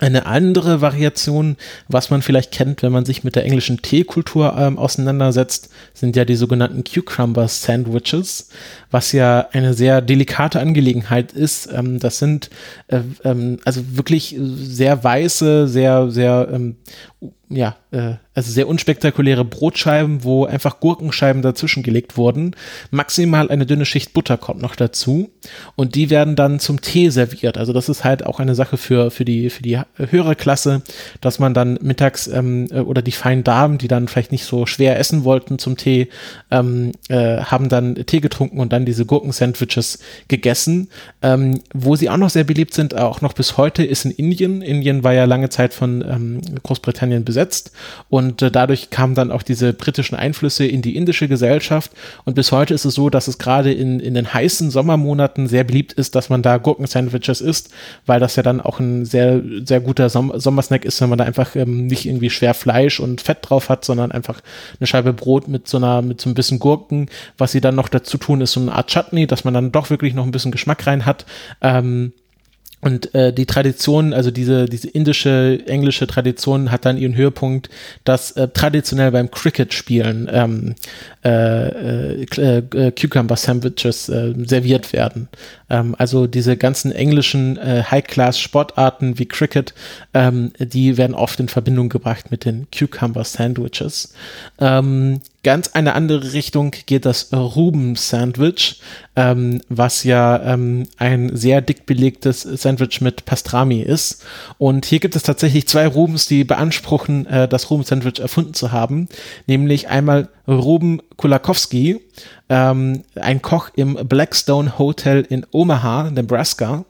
Eine 0.00 0.24
andere 0.24 0.80
Variation, 0.80 1.58
was 1.88 2.08
man 2.08 2.22
vielleicht 2.22 2.52
kennt, 2.52 2.82
wenn 2.82 2.90
man 2.90 3.04
sich 3.04 3.22
mit 3.22 3.36
der 3.36 3.44
englischen 3.44 3.82
Teekultur 3.82 4.56
ähm, 4.56 4.78
auseinandersetzt, 4.78 5.68
sind 5.92 6.16
ja 6.16 6.24
die 6.24 6.36
sogenannten 6.36 6.84
Cucumber 6.84 7.46
Sandwiches, 7.48 8.48
was 8.90 9.12
ja 9.12 9.48
eine 9.52 9.74
sehr 9.74 10.00
delikate 10.00 10.60
Angelegenheit 10.60 11.32
ist. 11.32 11.68
Ähm, 11.72 11.98
das 11.98 12.18
sind 12.18 12.50
äh, 12.88 13.00
ähm, 13.24 13.58
also 13.64 13.96
wirklich 13.96 14.36
sehr 14.38 15.02
weiße, 15.02 15.68
sehr, 15.68 16.10
sehr 16.10 16.48
ähm, 16.52 16.76
ja, 17.52 17.76
äh, 17.90 18.14
also 18.32 18.52
sehr 18.52 18.68
unspektakuläre 18.68 19.44
Brotscheiben, 19.44 20.22
wo 20.22 20.44
einfach 20.44 20.78
Gurkenscheiben 20.78 21.42
dazwischen 21.42 21.82
gelegt 21.82 22.16
wurden. 22.16 22.54
Maximal 22.92 23.50
eine 23.50 23.66
dünne 23.66 23.84
Schicht 23.84 24.12
Butter 24.12 24.38
kommt 24.38 24.62
noch 24.62 24.76
dazu 24.76 25.30
und 25.74 25.96
die 25.96 26.10
werden 26.10 26.36
dann 26.36 26.60
zum 26.60 26.80
Tee 26.80 27.10
serviert. 27.10 27.58
Also 27.58 27.72
das 27.72 27.88
ist 27.88 28.04
halt 28.04 28.24
auch 28.24 28.38
eine 28.38 28.54
Sache 28.54 28.76
für, 28.76 29.10
für, 29.10 29.24
die, 29.24 29.50
für 29.50 29.64
die 29.64 29.80
höhere 29.96 30.36
Klasse, 30.36 30.82
dass 31.20 31.40
man 31.40 31.52
dann 31.52 31.76
mittags 31.82 32.28
ähm, 32.28 32.68
äh, 32.70 32.80
oder 32.80 33.02
die 33.02 33.10
feinen 33.10 33.42
Damen, 33.42 33.78
die 33.78 33.88
dann 33.88 34.06
vielleicht 34.06 34.30
nicht 34.30 34.44
so 34.44 34.64
schwer 34.64 34.98
essen 35.00 35.24
wollten 35.24 35.58
zum 35.58 35.76
Tee, 35.76 36.08
ähm, 36.52 36.92
äh, 37.08 37.38
haben 37.38 37.68
dann 37.68 37.96
Tee 37.96 38.20
getrunken 38.20 38.60
und 38.60 38.72
dann 38.72 38.79
diese 38.84 39.06
Gurkensandwiches 39.06 39.98
gegessen. 40.28 40.88
Ähm, 41.22 41.60
wo 41.74 41.96
sie 41.96 42.10
auch 42.10 42.16
noch 42.16 42.30
sehr 42.30 42.44
beliebt 42.44 42.74
sind, 42.74 42.96
auch 42.96 43.20
noch 43.20 43.32
bis 43.32 43.56
heute, 43.56 43.84
ist 43.84 44.04
in 44.04 44.10
Indien. 44.10 44.62
Indien 44.62 45.04
war 45.04 45.12
ja 45.12 45.24
lange 45.24 45.48
Zeit 45.48 45.74
von 45.74 46.02
ähm, 46.02 46.40
Großbritannien 46.62 47.24
besetzt 47.24 47.72
und 48.08 48.42
äh, 48.42 48.50
dadurch 48.50 48.90
kamen 48.90 49.14
dann 49.14 49.30
auch 49.30 49.42
diese 49.42 49.72
britischen 49.72 50.14
Einflüsse 50.14 50.66
in 50.66 50.82
die 50.82 50.96
indische 50.96 51.28
Gesellschaft 51.28 51.92
und 52.24 52.34
bis 52.34 52.52
heute 52.52 52.74
ist 52.74 52.84
es 52.84 52.94
so, 52.94 53.10
dass 53.10 53.28
es 53.28 53.38
gerade 53.38 53.72
in, 53.72 54.00
in 54.00 54.14
den 54.14 54.32
heißen 54.32 54.70
Sommermonaten 54.70 55.46
sehr 55.46 55.64
beliebt 55.64 55.92
ist, 55.92 56.14
dass 56.14 56.28
man 56.28 56.42
da 56.42 56.58
Gurkensandwiches 56.58 57.40
isst, 57.40 57.70
weil 58.06 58.20
das 58.20 58.36
ja 58.36 58.42
dann 58.42 58.60
auch 58.60 58.80
ein 58.80 59.04
sehr, 59.04 59.42
sehr 59.64 59.80
guter 59.80 60.08
Som 60.08 60.32
Sommersnack 60.34 60.84
ist, 60.84 61.00
wenn 61.00 61.08
man 61.08 61.18
da 61.18 61.24
einfach 61.24 61.56
ähm, 61.56 61.86
nicht 61.86 62.06
irgendwie 62.06 62.30
schwer 62.30 62.54
Fleisch 62.54 63.00
und 63.00 63.20
Fett 63.20 63.38
drauf 63.42 63.68
hat, 63.68 63.84
sondern 63.84 64.12
einfach 64.12 64.40
eine 64.78 64.86
Scheibe 64.86 65.12
Brot 65.12 65.48
mit 65.48 65.68
so 65.68 65.76
einer, 65.76 66.02
mit 66.02 66.20
so 66.20 66.30
ein 66.30 66.34
bisschen 66.34 66.58
Gurken. 66.58 67.08
Was 67.38 67.52
sie 67.52 67.60
dann 67.60 67.74
noch 67.74 67.88
dazu 67.88 68.18
tun, 68.18 68.40
ist 68.40 68.52
so 68.52 68.60
eine 68.70 68.78
Art 68.78 68.90
Chutney, 68.90 69.26
dass 69.26 69.44
man 69.44 69.54
dann 69.54 69.72
doch 69.72 69.90
wirklich 69.90 70.14
noch 70.14 70.24
ein 70.24 70.30
bisschen 70.30 70.52
Geschmack 70.52 70.86
rein 70.86 71.06
hat. 71.06 71.26
Ähm, 71.60 72.12
und 72.80 73.14
äh, 73.14 73.32
die 73.32 73.44
Tradition, 73.44 74.14
also 74.14 74.30
diese, 74.30 74.64
diese 74.64 74.88
indische, 74.88 75.62
englische 75.66 76.06
Tradition 76.06 76.70
hat 76.70 76.86
dann 76.86 76.96
ihren 76.96 77.14
Höhepunkt, 77.14 77.68
dass 78.04 78.32
äh, 78.32 78.48
traditionell 78.48 79.10
beim 79.10 79.30
Cricket-Spielen 79.30 80.28
ähm, 80.32 80.74
äh, 81.22 82.22
äh, 82.22 82.58
äh, 82.58 82.92
Cucumber 82.92 83.36
Sandwiches 83.36 84.08
äh, 84.08 84.32
serviert 84.46 84.94
werden. 84.94 85.28
Ähm, 85.68 85.94
also 85.98 86.26
diese 86.26 86.56
ganzen 86.56 86.90
englischen 86.92 87.58
äh, 87.58 87.82
High-Class-Sportarten 87.90 89.18
wie 89.18 89.26
Cricket, 89.26 89.74
ähm, 90.14 90.52
die 90.58 90.96
werden 90.96 91.14
oft 91.14 91.38
in 91.38 91.48
Verbindung 91.48 91.90
gebracht 91.90 92.30
mit 92.30 92.46
den 92.46 92.66
Cucumber 92.70 93.24
Sandwiches. 93.24 94.14
Ähm, 94.58 95.20
ganz 95.42 95.68
eine 95.68 95.94
andere 95.94 96.32
Richtung 96.32 96.74
geht 96.86 97.04
das 97.04 97.30
Ruben-Sandwich, 97.32 98.80
ähm, 99.20 99.60
was 99.68 100.02
ja 100.04 100.40
ähm, 100.42 100.86
ein 100.96 101.36
sehr 101.36 101.60
dick 101.60 101.84
belegtes 101.84 102.40
Sandwich 102.40 103.02
mit 103.02 103.26
Pastrami 103.26 103.82
ist. 103.82 104.24
Und 104.56 104.86
hier 104.86 104.98
gibt 104.98 105.14
es 105.14 105.22
tatsächlich 105.22 105.68
zwei 105.68 105.86
Rubens, 105.86 106.26
die 106.26 106.42
beanspruchen, 106.42 107.26
äh, 107.26 107.46
das 107.46 107.70
Ruben-Sandwich 107.70 108.18
erfunden 108.18 108.54
zu 108.54 108.72
haben. 108.72 109.08
Nämlich 109.46 109.88
einmal 109.88 110.30
Ruben 110.46 111.00
Kulakowski, 111.16 112.00
ähm, 112.48 113.04
ein 113.14 113.42
Koch 113.42 113.70
im 113.76 113.94
Blackstone 113.94 114.78
Hotel 114.78 115.24
in 115.28 115.46
Omaha, 115.52 116.10
Nebraska 116.10 116.84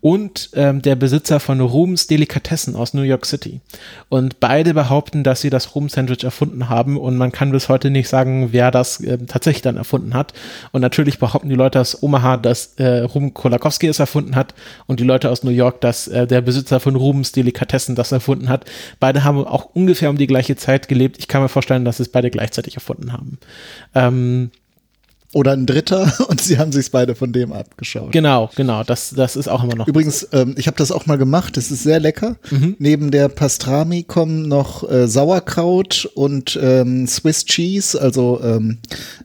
und 0.00 0.50
ähm, 0.54 0.82
der 0.82 0.94
Besitzer 0.94 1.40
von 1.40 1.60
Rubens 1.60 2.06
Delikatessen 2.06 2.76
aus 2.76 2.94
New 2.94 3.02
York 3.02 3.26
City. 3.26 3.60
Und 4.08 4.38
beide 4.38 4.74
behaupten, 4.74 5.24
dass 5.24 5.40
sie 5.40 5.50
das 5.50 5.74
Ruben-Sandwich 5.74 6.24
erfunden 6.24 6.68
haben 6.68 6.96
und 6.96 7.16
man 7.16 7.32
kann 7.32 7.50
bis 7.50 7.68
heute 7.68 7.90
nicht 7.90 8.08
sagen, 8.08 8.48
wer 8.52 8.70
das 8.70 9.00
äh, 9.00 9.18
tatsächlich 9.18 9.62
dann 9.62 9.76
erfunden 9.76 10.14
hat. 10.14 10.34
Und 10.72 10.82
natürlich 10.82 11.18
behaupten 11.18 11.48
die 11.48 11.56
Leute 11.56 11.80
aus 11.80 12.00
Omaha, 12.02 12.36
dass 12.36 12.74
äh, 12.76 13.00
Ruben 13.00 13.34
Kolakowski 13.34 13.88
es 13.88 13.98
erfunden 13.98 14.36
hat 14.36 14.54
und 14.86 15.00
die 15.00 15.04
Leute 15.04 15.30
aus 15.30 15.42
New 15.42 15.50
York, 15.50 15.80
dass 15.80 16.06
äh, 16.06 16.26
der 16.26 16.42
Besitzer 16.42 16.78
von 16.78 16.94
Rubens 16.94 17.32
Delikatessen 17.32 17.96
das 17.96 18.12
erfunden 18.12 18.48
hat. 18.48 18.64
Beide 19.00 19.24
haben 19.24 19.44
auch 19.44 19.70
ungefähr 19.74 20.10
um 20.10 20.18
die 20.18 20.26
gleiche 20.26 20.56
Zeit 20.56 20.88
gelebt. 20.88 21.18
Ich 21.18 21.28
kann 21.28 21.42
mir 21.42 21.48
vorstellen, 21.48 21.84
dass 21.84 21.98
es 21.98 22.08
beide 22.08 22.30
gleichzeitig 22.30 22.74
erfunden 22.74 22.97
haben. 23.12 23.38
Ähm, 23.94 24.50
oder 25.34 25.52
ein 25.52 25.66
Dritter 25.66 26.12
und 26.28 26.40
sie 26.40 26.58
haben 26.58 26.72
sich 26.72 26.90
beide 26.90 27.14
von 27.14 27.32
dem 27.32 27.52
abgeschaut. 27.52 28.12
Genau, 28.12 28.50
genau, 28.56 28.82
das, 28.82 29.10
das 29.10 29.36
ist 29.36 29.48
auch 29.48 29.62
immer 29.62 29.74
noch. 29.74 29.86
Übrigens, 29.86 30.26
ähm, 30.32 30.54
ich 30.56 30.66
habe 30.66 30.76
das 30.76 30.90
auch 30.90 31.06
mal 31.06 31.18
gemacht, 31.18 31.56
das 31.56 31.70
ist 31.70 31.82
sehr 31.82 32.00
lecker. 32.00 32.36
Mhm. 32.50 32.76
Neben 32.78 33.10
der 33.10 33.28
Pastrami 33.28 34.04
kommen 34.04 34.48
noch 34.48 34.88
äh, 34.90 35.06
Sauerkraut 35.06 36.10
und 36.14 36.58
ähm, 36.60 37.06
Swiss 37.06 37.44
Cheese, 37.44 38.00
also 38.00 38.40
ähm, 38.42 38.78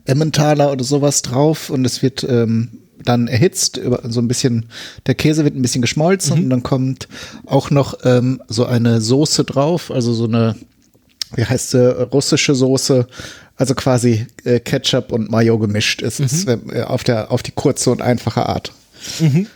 Emmentaler 0.04 0.72
oder 0.72 0.84
sowas 0.84 1.22
drauf 1.22 1.70
und 1.70 1.84
es 1.84 2.02
wird 2.02 2.24
ähm, 2.24 2.80
dann 3.02 3.26
erhitzt, 3.26 3.80
so 4.08 4.20
ein 4.20 4.28
bisschen, 4.28 4.66
der 5.06 5.14
Käse 5.14 5.44
wird 5.44 5.54
ein 5.54 5.62
bisschen 5.62 5.82
geschmolzen 5.82 6.36
mhm. 6.36 6.44
und 6.44 6.50
dann 6.50 6.62
kommt 6.62 7.08
auch 7.44 7.70
noch 7.70 7.98
ähm, 8.04 8.42
so 8.48 8.64
eine 8.64 9.00
Soße 9.00 9.44
drauf, 9.44 9.90
also 9.90 10.14
so 10.14 10.24
eine, 10.24 10.56
wie 11.34 11.44
heißt 11.44 11.70
sie, 11.70 12.02
russische 12.12 12.54
Soße, 12.54 13.06
also 13.56 13.74
quasi 13.74 14.26
äh, 14.44 14.60
Ketchup 14.60 15.12
und 15.12 15.30
Mayo 15.30 15.58
gemischt 15.58 16.02
ist, 16.02 16.20
mhm. 16.20 16.26
ist 16.26 16.48
äh, 16.48 16.82
auf, 16.82 17.04
der, 17.04 17.30
auf 17.30 17.42
die 17.42 17.52
kurze 17.52 17.90
und 17.90 18.02
einfache 18.02 18.46
Art. 18.46 18.72
Mhm. 19.20 19.46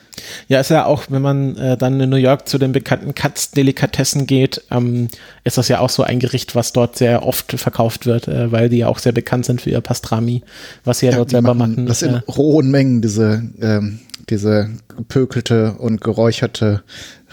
Ja, 0.49 0.61
ist 0.61 0.71
ja 0.71 0.85
auch, 0.85 1.05
wenn 1.09 1.23
man 1.23 1.57
äh, 1.57 1.77
dann 1.77 2.01
in 2.01 2.11
New 2.11 2.17
York 2.17 2.49
zu 2.49 2.59
den 2.59 2.73
bekannten 2.73 3.15
Katz-Delikatessen 3.15 4.27
geht, 4.27 4.63
ähm, 4.71 5.09
ist 5.45 5.59
das 5.59 5.69
ja 5.69 5.81
auch 5.81 5.91
so 5.91 6.03
ein 6.03 6.19
Gericht, 6.19 6.55
was 6.55 6.73
dort 6.73 6.99
sehr 6.99 7.25
oft 7.25 7.53
verkauft 7.53 8.07
wird, 8.07 8.29
äh, 8.29 8.51
weil 8.51 8.69
die 8.69 8.79
ja 8.79 8.89
auch 8.89 8.99
sehr 8.99 9.13
bekannt 9.13 9.47
sind 9.47 9.61
für 9.61 9.71
ihr 9.71 9.81
Pastrami, 9.81 10.43
was 10.85 11.01
sie 11.01 11.07
ja, 11.07 11.13
ja 11.13 11.19
dort 11.19 11.31
selber 11.31 11.55
machen. 11.55 11.87
Das 11.87 12.03
in 12.03 12.15
äh, 12.15 12.21
rohen 12.29 12.71
Mengen, 12.71 13.01
diese, 13.01 13.43
ähm, 13.61 14.01
diese 14.29 14.71
gepökelte 14.97 15.75
und 15.79 16.01
geräucherte 16.01 16.83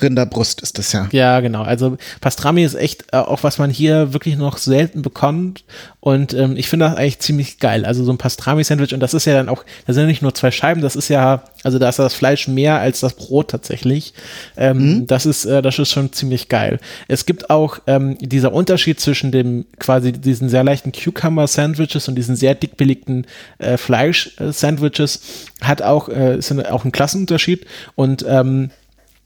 Rinderbrust 0.02 0.62
ist 0.62 0.78
das 0.78 0.92
ja. 0.92 1.08
Ja, 1.12 1.40
genau. 1.40 1.64
Also 1.64 1.98
Pastrami 2.22 2.64
ist 2.64 2.76
echt 2.76 3.06
äh, 3.14 3.18
auch, 3.18 3.44
was 3.44 3.58
man 3.58 3.70
hier 3.70 4.14
wirklich 4.14 4.36
noch 4.36 4.58
selten 4.58 5.02
bekommt. 5.02 5.64
Und 6.00 6.34
ähm, 6.34 6.56
ich 6.58 6.68
finde 6.68 6.86
das 6.86 6.98
eigentlich 6.98 7.20
ziemlich 7.20 7.60
geil. 7.60 7.86
Also 7.86 8.04
so 8.04 8.12
ein 8.12 8.18
Pastrami-Sandwich. 8.18 8.94
Und 8.94 9.00
das 9.00 9.14
ist 9.14 9.26
ja 9.26 9.34
dann 9.34 9.50
auch, 9.50 9.64
da 9.88 9.94
sind 9.94 10.08
nicht 10.08 10.22
nur 10.22 10.36
zwei 10.36 10.52
Scheiben, 10.52 10.82
das 10.82 10.96
ist 10.96 11.08
ja, 11.08 11.44
also 11.64 11.80
da 11.80 11.90
ist 11.90 11.98
das 11.98 12.14
Fleisch 12.14 12.48
mehr 12.48 12.80
als 12.80 13.00
das 13.00 13.14
Brot 13.14 13.50
tatsächlich. 13.50 14.14
Ähm, 14.58 14.78
mhm. 14.78 15.08
Das 15.08 15.26
ist, 15.26 15.46
äh, 15.46 15.62
das 15.62 15.80
ist 15.80 15.92
schon 15.92 16.12
ziemlich 16.14 16.50
geil. 16.50 16.80
Es 17.08 17.26
gibt 17.26 17.50
auch 17.50 17.80
ähm, 17.88 18.18
dieser 18.20 18.54
Unterschied 18.54 19.00
zwischen 19.00 19.32
dem 19.32 19.66
quasi 19.80 20.12
diesen 20.12 20.50
sehr 20.50 20.64
leichten 20.64 20.92
Cucumber-Sandwiches 20.92 22.08
und 22.08 22.16
diesen 22.16 22.36
sehr 22.36 22.54
dick 22.54 22.78
belegten 22.78 23.26
äh, 23.58 23.78
Fleisch-Sandwiches 23.78 25.22
hat 25.62 25.82
auch, 25.82 26.10
äh, 26.10 26.38
ist 26.38 26.52
auch 26.70 26.86
ein 26.86 26.92
Klassenunterschied. 26.92 27.66
Und 27.96 28.26
ähm, 28.28 28.70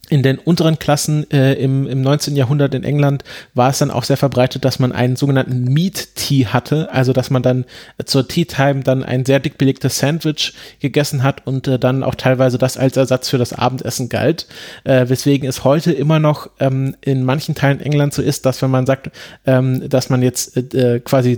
in 0.09 0.23
den 0.23 0.39
unteren 0.39 0.79
Klassen 0.79 1.29
äh, 1.31 1.53
im, 1.53 1.87
im 1.87 2.01
19. 2.01 2.35
Jahrhundert 2.35 2.73
in 2.73 2.83
England 2.83 3.23
war 3.53 3.69
es 3.69 3.77
dann 3.77 3.91
auch 3.91 4.03
sehr 4.03 4.17
verbreitet, 4.17 4.65
dass 4.65 4.79
man 4.79 4.91
einen 4.91 5.15
sogenannten 5.15 5.63
Meat 5.63 6.15
Tea 6.15 6.47
hatte, 6.47 6.91
also 6.91 7.13
dass 7.13 7.29
man 7.29 7.43
dann 7.43 7.65
zur 8.05 8.27
Tea 8.27 8.45
Time 8.45 8.81
dann 8.81 9.03
ein 9.03 9.25
sehr 9.25 9.39
dick 9.39 9.57
belegtes 9.57 9.99
Sandwich 9.99 10.53
gegessen 10.79 11.23
hat 11.23 11.45
und 11.45 11.67
äh, 11.67 11.77
dann 11.77 12.03
auch 12.03 12.15
teilweise 12.15 12.57
das 12.57 12.77
als 12.77 12.97
Ersatz 12.97 13.29
für 13.29 13.37
das 13.37 13.53
Abendessen 13.53 14.09
galt, 14.09 14.47
äh, 14.83 15.07
weswegen 15.07 15.47
es 15.47 15.63
heute 15.63 15.91
immer 15.91 16.19
noch 16.19 16.49
ähm, 16.59 16.95
in 17.01 17.23
manchen 17.23 17.55
Teilen 17.55 17.79
Englands 17.79 18.15
so 18.15 18.21
ist, 18.21 18.45
dass 18.45 18.61
wenn 18.61 18.71
man 18.71 18.85
sagt, 18.85 19.11
ähm, 19.45 19.87
dass 19.89 20.09
man 20.09 20.21
jetzt 20.21 20.57
äh, 20.57 20.95
äh 20.95 20.99
quasi 20.99 21.33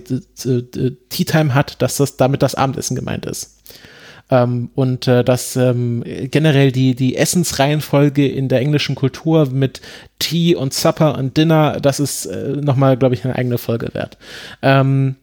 äh, 0.45 0.91
Tea 1.09 1.25
Time 1.25 1.53
hat, 1.53 1.81
dass 1.81 1.97
das 1.97 2.17
damit 2.17 2.41
das 2.41 2.55
Abendessen 2.55 2.95
gemeint 2.95 3.25
ist. 3.25 3.57
Ähm, 4.31 4.69
und 4.75 5.07
äh, 5.07 5.23
dass 5.23 5.55
ähm, 5.57 6.03
generell 6.05 6.71
die, 6.71 6.95
die 6.95 7.17
Essensreihenfolge 7.17 8.27
in 8.27 8.47
der 8.47 8.61
englischen 8.61 8.95
Kultur 8.95 9.49
mit 9.51 9.81
Tea 10.19 10.55
und 10.55 10.73
Supper 10.73 11.17
und 11.17 11.37
Dinner, 11.37 11.79
das 11.81 11.99
ist 11.99 12.25
äh, 12.25 12.55
nochmal, 12.61 12.97
glaube 12.97 13.13
ich, 13.13 13.25
eine 13.25 13.35
eigene 13.35 13.57
Folge 13.57 13.93
wert. 13.93 14.17
Ähm, 14.61 15.17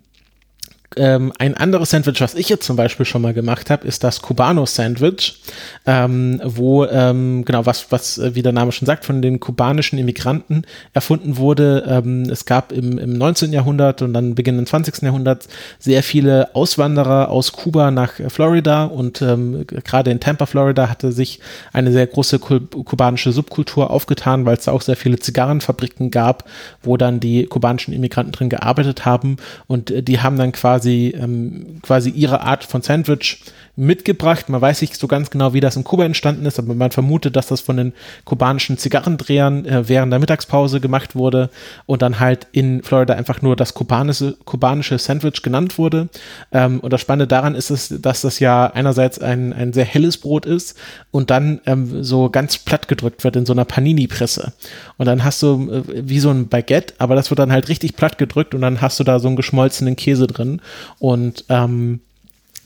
ähm, 0.97 1.33
ein 1.39 1.55
anderes 1.55 1.91
Sandwich, 1.91 2.21
was 2.21 2.35
ich 2.35 2.49
jetzt 2.49 2.65
zum 2.65 2.77
Beispiel 2.77 3.05
schon 3.05 3.21
mal 3.21 3.35
gemacht 3.35 3.69
habe, 3.69 3.87
ist 3.87 4.05
das 4.05 4.23
Cubano-Sandwich, 4.23 5.43
ähm, 5.87 6.41
wo, 6.43 6.87
ähm, 6.87 7.45
genau, 7.45 7.67
was, 7.67 7.93
was, 7.93 8.17
äh, 8.17 8.35
wie 8.35 8.43
der 8.43 8.53
Name 8.53 8.73
schon 8.73 8.87
sagt, 8.87 9.05
von 9.05 9.21
den 9.21 9.39
kubanischen 9.39 9.99
Immigranten 9.99 10.63
erfunden 10.95 11.37
wurde. 11.37 11.85
Ähm, 11.87 12.23
es 12.31 12.47
gab 12.47 12.73
im, 12.73 12.97
im 12.97 13.13
19. 13.13 13.53
Jahrhundert 13.53 14.01
und 14.01 14.15
dann 14.15 14.35
Beginn 14.35 14.57
des 14.57 14.71
20. 14.71 15.03
Jahrhunderts 15.03 15.49
sehr 15.79 16.03
viele 16.03 16.55
Auswanderer 16.55 17.29
aus 17.29 17.53
Kuba 17.53 17.91
nach 17.91 18.15
Florida 18.29 18.85
und 18.85 19.21
ähm, 19.21 19.67
gerade 19.67 20.11
in 20.11 20.21
Tampa, 20.21 20.47
Florida, 20.47 20.89
hatte 20.89 21.13
sich 21.13 21.41
eine 21.73 21.93
sehr 21.93 22.07
große 22.07 22.39
kubanische 22.39 23.33
Subkultur 23.33 23.91
aufgetan, 23.91 24.47
weil 24.47 24.57
es 24.57 24.65
da 24.65 24.73
auch 24.73 24.83
sehr 24.83 24.97
viele 24.97 25.19
Zigarrenfabriken 25.19 26.11
gab, 26.11 26.49
wo 26.83 26.97
dann 26.97 27.21
die 27.21 27.45
kubanischen 27.45 27.93
Immigranten 27.93 28.33
drin 28.33 28.49
gearbeitet 28.49 29.05
haben 29.05 29.37
und 29.67 29.91
äh, 29.91 30.03
die 30.03 30.21
haben 30.21 30.39
dann 30.39 30.53
quasi 30.53 30.78
quasi, 30.79 31.13
ähm, 31.17 31.81
quasi 31.83 32.11
ihre 32.11 32.43
Art 32.43 32.65
von 32.65 32.83
Sandwich 32.83 33.39
mitgebracht. 33.79 34.49
Man 34.49 34.61
weiß 34.61 34.81
nicht 34.81 34.97
so 34.97 35.07
ganz 35.07 35.31
genau, 35.31 35.55
wie 35.55 35.61
das 35.61 35.77
in 35.77 35.85
Kuba 35.85 36.05
entstanden 36.05 36.47
ist, 36.47 36.59
aber 36.59 36.75
man 36.75 36.91
vermutet, 36.91 37.37
dass 37.37 37.47
das 37.47 37.61
von 37.61 37.77
den 37.77 37.93
kubanischen 38.25 38.77
Zigarrendrehern 38.77 39.65
äh, 39.65 39.89
während 39.89 40.13
der 40.13 40.19
Mittagspause 40.19 40.81
gemacht 40.81 41.15
wurde 41.15 41.49
und 41.87 42.03
dann 42.03 42.19
halt 42.19 42.49
in 42.51 42.83
Florida 42.83 43.15
einfach 43.15 43.41
nur 43.41 43.55
das 43.55 43.75
kubanische, 43.75 44.37
kubanische 44.45 44.99
Sandwich 44.99 45.43
genannt 45.43 45.79
wurde. 45.79 46.09
Ähm, 46.51 46.81
und 46.81 46.93
das 46.93 47.01
Spannende 47.01 47.29
daran 47.29 47.55
ist 47.55 47.71
es, 47.71 47.95
dass 48.01 48.21
das 48.23 48.41
ja 48.41 48.67
einerseits 48.67 49.21
ein, 49.21 49.53
ein 49.53 49.73
sehr 49.73 49.85
helles 49.85 50.19
Brot 50.19 50.45
ist 50.45 50.77
und 51.13 51.31
dann 51.31 51.61
ähm, 51.67 52.03
so 52.03 52.31
ganz 52.31 52.59
platt 52.59 52.89
gedrückt 52.89 53.23
wird 53.23 53.37
in 53.37 53.47
so 53.47 53.53
einer 53.53 53.65
Panini-Presse. 53.65 54.53
Und 54.97 55.07
dann 55.07 55.23
hast 55.23 55.41
du 55.43 55.71
äh, 55.71 55.83
wie 56.09 56.19
so 56.19 56.31
ein 56.31 56.49
Baguette, 56.49 56.95
aber 56.99 57.15
das 57.15 57.31
wird 57.31 57.39
dann 57.39 57.53
halt 57.53 57.69
richtig 57.69 57.95
platt 57.95 58.19
gedrückt 58.19 58.57
und 58.57 58.61
dann 58.61 58.81
hast 58.81 58.99
du 58.99 59.05
da 59.05 59.21
so 59.21 59.29
einen 59.29 59.37
geschmolzenen 59.37 59.95
Käse 59.95 60.27
drin. 60.27 60.61
Und 60.99 61.45
ähm, 61.49 62.01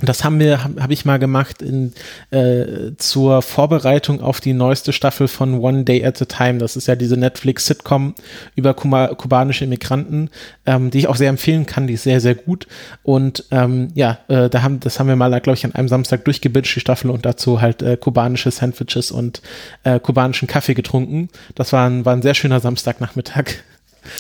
das 0.03 0.25
haben 0.25 0.41
wir, 0.41 0.65
habe 0.65 0.83
hab 0.83 0.91
ich 0.91 1.05
mal 1.05 1.19
gemacht 1.19 1.63
in, 1.63 1.93
äh, 2.31 2.93
zur 2.97 3.41
Vorbereitung 3.41 4.21
auf 4.21 4.41
die 4.41 4.53
neueste 4.53 4.93
Staffel 4.93 5.29
von 5.29 5.61
One 5.61 5.85
Day 5.85 6.05
at 6.05 6.21
a 6.21 6.25
Time. 6.25 6.59
Das 6.59 6.77
ist 6.77 6.89
ja 6.89 6.97
diese 6.97 7.17
Netflix-Sitcom 7.17 8.15
über 8.57 8.75
Kuma 8.75 9.09
kubanische 9.15 9.65
Immigranten, 9.65 10.31
ähm, 10.67 10.91
die 10.91 10.99
ich 10.99 11.09
auch 11.09 11.17
sehr 11.17 11.29
empfehlen 11.29 11.67
kann. 11.67 11.87
Die 11.87 11.95
ist 11.95 12.03
sehr, 12.03 12.21
sehr 12.21 12.35
gut. 12.35 12.67
Und 13.05 13.45
ähm, 13.53 13.89
ja, 13.95 14.19
äh, 14.29 14.51
da 14.51 14.63
haben, 14.63 14.81
das 14.81 14.99
haben 14.99 15.07
wir 15.07 15.17
mal, 15.17 15.41
glaube 15.41 15.57
ich, 15.57 15.65
an 15.65 15.75
einem 15.75 15.89
Samstag 15.89 16.25
durchgebinged, 16.25 16.75
die 16.75 16.81
Staffel, 16.81 17.11
und 17.11 17.25
dazu 17.25 17.61
halt 17.61 17.83
äh, 17.83 17.97
kubanische 17.97 18.51
Sandwiches 18.51 19.13
und 19.13 19.41
äh, 19.85 20.01
kubanischen 20.01 20.49
Kaffee 20.49 20.75
getrunken. 20.75 21.29
Das 21.55 21.73
war 21.73 21.89
ein, 21.89 22.05
war 22.05 22.13
ein 22.13 22.23
sehr 22.23 22.35
schöner 22.35 22.61
Samstagnachmittag. 22.61 23.45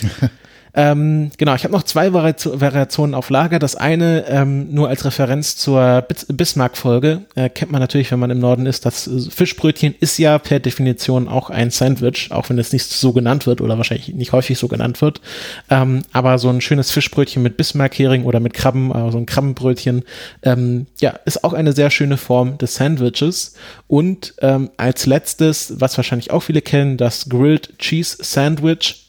Ähm, 0.74 1.30
genau, 1.36 1.54
ich 1.54 1.64
habe 1.64 1.72
noch 1.72 1.82
zwei 1.82 2.12
Variationen 2.12 3.14
auf 3.14 3.28
Lager. 3.30 3.58
Das 3.58 3.76
eine 3.76 4.24
ähm, 4.28 4.72
nur 4.72 4.88
als 4.88 5.04
Referenz 5.04 5.56
zur 5.56 6.06
Bismarck-Folge. 6.28 7.22
Äh, 7.34 7.50
kennt 7.50 7.70
man 7.70 7.80
natürlich, 7.80 8.10
wenn 8.10 8.18
man 8.18 8.30
im 8.30 8.38
Norden 8.38 8.64
ist. 8.64 8.86
Das 8.86 9.10
Fischbrötchen 9.30 9.94
ist 10.00 10.18
ja 10.18 10.38
per 10.38 10.60
Definition 10.60 11.28
auch 11.28 11.50
ein 11.50 11.70
Sandwich, 11.70 12.30
auch 12.30 12.48
wenn 12.48 12.58
es 12.58 12.72
nicht 12.72 12.84
so 12.84 13.12
genannt 13.12 13.46
wird 13.46 13.60
oder 13.60 13.76
wahrscheinlich 13.76 14.14
nicht 14.14 14.32
häufig 14.32 14.58
so 14.58 14.68
genannt 14.68 15.02
wird. 15.02 15.20
Ähm, 15.68 16.02
aber 16.12 16.38
so 16.38 16.48
ein 16.48 16.62
schönes 16.62 16.90
Fischbrötchen 16.90 17.42
mit 17.42 17.56
Bismarck-Hering 17.56 18.24
oder 18.24 18.40
mit 18.40 18.54
Krabben, 18.54 18.92
also 18.92 19.18
ein 19.18 19.26
Krabbenbrötchen, 19.26 20.04
ähm, 20.42 20.86
ja, 21.00 21.10
ist 21.26 21.44
auch 21.44 21.52
eine 21.52 21.72
sehr 21.72 21.90
schöne 21.90 22.16
Form 22.16 22.56
des 22.56 22.76
Sandwiches. 22.76 23.54
Und 23.88 24.34
ähm, 24.40 24.70
als 24.78 25.04
letztes, 25.04 25.74
was 25.80 25.98
wahrscheinlich 25.98 26.30
auch 26.30 26.40
viele 26.40 26.62
kennen, 26.62 26.96
das 26.96 27.28
Grilled 27.28 27.78
Cheese 27.78 28.16
Sandwich 28.20 29.01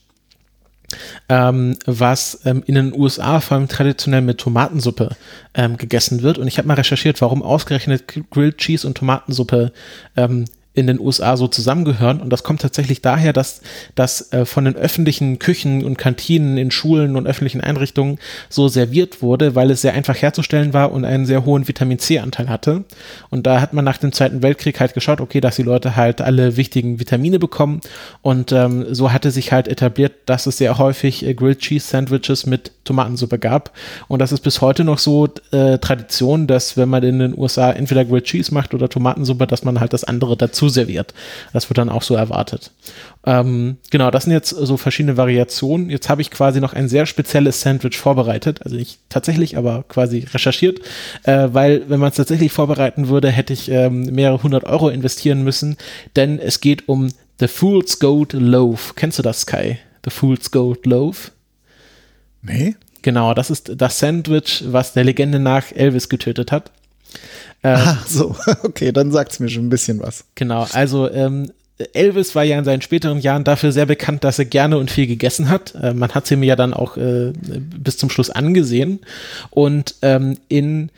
ähm, 1.30 1.78
was 1.86 2.42
ähm, 2.46 2.64
in 2.66 2.76
den 2.76 2.94
USA 2.94 3.40
vor 3.40 3.58
allem 3.58 3.68
traditionell 3.68 4.22
mit 4.22 4.40
Tomatensuppe 4.40 5.10
ähm, 5.54 5.78
gegessen 5.78 6.22
wird. 6.22 6.38
Und 6.38 6.48
ich 6.48 6.58
habe 6.58 6.68
mal 6.68 6.76
recherchiert, 6.76 7.22
warum 7.22 7.44
ausgerechnet 7.44 8.06
Grilled 8.32 8.58
Cheese 8.58 8.88
und 8.88 8.98
Tomatensuppe 8.98 9.72
ähm, 10.16 10.46
in 10.76 10.88
den 10.88 11.00
USA 11.00 11.38
so 11.38 11.48
zusammengehören. 11.48 12.20
Und 12.20 12.32
das 12.32 12.44
kommt 12.44 12.62
tatsächlich 12.62 13.02
daher, 13.02 13.32
dass 13.32 13.62
das 13.96 14.32
äh, 14.34 14.46
von 14.46 14.66
den 14.66 14.76
öffentlichen 14.76 15.38
Küchen 15.38 15.84
und 15.84 15.98
Kantinen 15.98 16.58
in 16.58 16.72
Schulen 16.72 17.16
und 17.16 17.28
öffentlichen 17.28 17.62
Einrichtungen 17.62 18.18
so 18.50 18.68
serviert 18.68 19.22
wurde, 19.22 19.54
weil 19.54 19.70
es 19.70 19.82
sehr 19.82 19.94
einfach 19.94 20.20
herzustellen 20.20 20.74
war 20.74 20.92
und 20.92 21.06
einen 21.06 21.26
sehr 21.26 21.46
hohen 21.46 21.68
Vitamin 21.68 22.00
C-Anteil 22.00 22.50
hatte. 22.50 22.86
Und 23.30 23.46
da 23.46 23.62
hat 23.62 23.74
man 23.74 23.86
nach 23.86 23.98
dem 23.98 24.12
Zweiten 24.12 24.42
Weltkrieg 24.42 24.80
halt 24.80 24.96
geschaut, 24.96 25.22
okay, 25.22 25.42
dass 25.42 25.58
die 25.58 25.64
Leute 25.64 25.96
halt 25.96 26.22
alle 26.22 26.58
wichtigen 26.58 27.00
Vitamine 27.00 27.38
bekommen. 27.38 27.82
Und 28.22 28.52
ähm, 28.52 28.94
so 28.94 29.12
hatte 29.12 29.30
sich 29.30 29.52
halt 29.52 29.68
etabliert, 29.68 30.14
dass 30.26 30.48
es 30.48 30.58
sehr 30.58 30.80
häufig 30.80 31.24
äh, 31.26 31.36
Grilled 31.36 31.60
Cheese 31.60 31.88
Sandwiches 31.88 32.48
mit 32.48 32.72
Tomatensuppe 32.84 33.38
gab. 33.38 33.72
Und 34.08 34.20
das 34.20 34.32
ist 34.32 34.42
bis 34.42 34.60
heute 34.62 34.84
noch 34.84 34.98
so 34.98 35.30
äh, 35.52 35.78
Tradition, 35.78 36.48
dass 36.48 36.78
wenn 36.78 36.90
man 36.90 37.04
in 37.04 37.20
den 37.20 37.38
USA 37.38 37.72
entweder 37.72 38.06
Grilled 38.06 38.26
Cheese 38.26 38.54
macht 38.54 38.74
oder 38.74 38.90
Tomatensuppe, 38.90 39.46
dass 39.46 39.64
man 39.64 39.80
halt 39.80 39.94
das 39.94 40.04
andere 40.04 40.36
dazu 40.36 40.63
serviert. 40.70 41.14
Das 41.54 41.70
wird 41.70 41.78
dann 41.78 41.90
auch 41.90 42.02
so 42.02 42.16
erwartet. 42.16 42.72
Ähm, 43.26 43.78
genau, 43.90 44.12
das 44.12 44.24
sind 44.24 44.34
jetzt 44.34 44.50
so 44.50 44.78
verschiedene 44.78 45.18
Variationen. 45.18 45.90
Jetzt 45.90 46.10
habe 46.10 46.22
ich 46.22 46.32
quasi 46.32 46.60
noch 46.60 46.74
ein 46.74 46.90
sehr 46.90 47.06
spezielles 47.06 47.62
Sandwich 47.62 47.98
vorbereitet. 47.98 48.62
Also 48.64 48.76
nicht 48.76 49.00
tatsächlich, 49.10 49.58
aber 49.58 49.84
quasi 49.88 50.28
recherchiert. 50.34 50.82
Äh, 51.24 51.50
weil, 51.52 51.90
wenn 51.90 52.00
man 52.00 52.10
es 52.10 52.18
tatsächlich 52.18 52.52
vorbereiten 52.52 53.08
würde, 53.08 53.30
hätte 53.30 53.54
ich 53.54 53.70
ähm, 53.70 54.02
mehrere 54.06 54.44
hundert 54.44 54.66
Euro 54.66 54.90
investieren 54.90 55.44
müssen. 55.44 55.78
Denn 56.16 56.40
es 56.40 56.62
geht 56.62 56.88
um 56.90 57.10
The 57.40 57.48
Fool's 57.48 58.00
Gold 58.00 58.34
Loaf. 58.34 58.94
Kennst 58.96 59.20
du 59.20 59.24
das, 59.24 59.42
Sky? 59.42 59.78
The 60.04 60.12
Fool's 60.12 60.52
Gold 60.52 60.86
Loaf? 60.86 61.32
Nee. 62.42 62.76
Genau, 63.02 63.34
das 63.34 63.50
ist 63.50 63.74
das 63.76 64.00
Sandwich, 64.00 64.64
was 64.68 64.94
der 64.94 65.04
Legende 65.04 65.40
nach 65.40 65.72
Elvis 65.74 66.08
getötet 66.08 66.52
hat. 66.52 66.72
Äh, 67.62 67.76
Ach 67.76 68.08
so, 68.08 68.36
okay, 68.64 68.92
dann 68.92 69.12
sagt 69.12 69.34
es 69.34 69.40
mir 69.40 69.50
schon 69.50 69.66
ein 69.66 69.70
bisschen 69.70 70.00
was. 70.00 70.26
Genau, 70.36 70.68
also 70.74 71.10
ähm, 71.10 71.52
Elvis 71.94 72.36
war 72.36 72.44
ja 72.44 72.58
in 72.58 72.66
seinen 72.66 72.82
späteren 72.82 73.20
Jahren 73.20 73.44
dafür 73.44 73.72
sehr 73.72 73.86
bekannt, 73.86 74.24
dass 74.24 74.40
er 74.40 74.46
gerne 74.46 74.78
und 74.78 74.92
viel 74.92 75.08
gegessen 75.08 75.50
hat. 75.50 75.74
Äh, 75.76 75.94
man 75.94 76.12
hat 76.14 76.26
es 76.26 76.32
ihm 76.32 76.44
ja 76.44 76.56
dann 76.56 76.74
auch 76.74 76.98
äh, 76.98 77.34
bis 77.34 77.98
zum 77.98 78.10
Schluss 78.10 78.30
angesehen. 78.30 79.00
Und 79.50 79.96
ähm, 80.02 80.38
in 80.50 80.92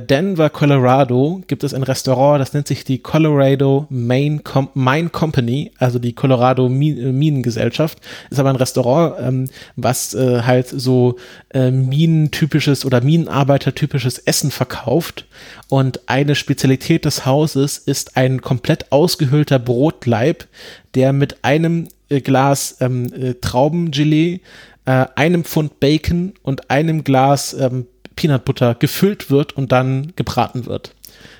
Denver, 0.00 0.50
Colorado 0.50 1.42
gibt 1.46 1.62
es 1.62 1.74
ein 1.74 1.82
Restaurant, 1.82 2.40
das 2.40 2.52
nennt 2.52 2.66
sich 2.66 2.84
die 2.84 2.98
Colorado 2.98 3.86
Main 3.90 4.42
Com 4.42 4.70
Mine 4.74 5.10
Company, 5.10 5.72
also 5.78 5.98
die 5.98 6.14
Colorado 6.14 6.68
Minengesellschaft. 6.68 7.98
Ist 8.30 8.40
aber 8.40 8.50
ein 8.50 8.56
Restaurant, 8.56 9.14
ähm, 9.20 9.48
was 9.76 10.14
äh, 10.14 10.42
halt 10.42 10.68
so 10.68 11.16
äh, 11.50 11.70
minentypisches 11.70 12.84
oder 12.84 13.02
Minenarbeitertypisches 13.02 14.18
Essen 14.18 14.50
verkauft. 14.50 15.26
Und 15.68 16.08
eine 16.08 16.34
Spezialität 16.34 17.04
des 17.04 17.26
Hauses 17.26 17.78
ist 17.78 18.16
ein 18.16 18.40
komplett 18.40 18.90
ausgehöhlter 18.90 19.58
Brotleib, 19.58 20.46
der 20.94 21.12
mit 21.12 21.44
einem 21.44 21.88
äh, 22.08 22.20
Glas 22.20 22.78
ähm, 22.80 23.12
äh, 23.12 23.34
Traubengelee, 23.34 24.40
äh, 24.86 25.06
einem 25.14 25.44
Pfund 25.44 25.78
Bacon 25.80 26.32
und 26.42 26.70
einem 26.70 27.04
Glas 27.04 27.52
ähm, 27.54 27.86
Peanut 28.18 28.44
Butter 28.44 28.74
gefüllt 28.74 29.30
wird 29.30 29.56
und 29.56 29.70
dann 29.70 30.12
gebraten 30.16 30.66
wird. 30.66 30.90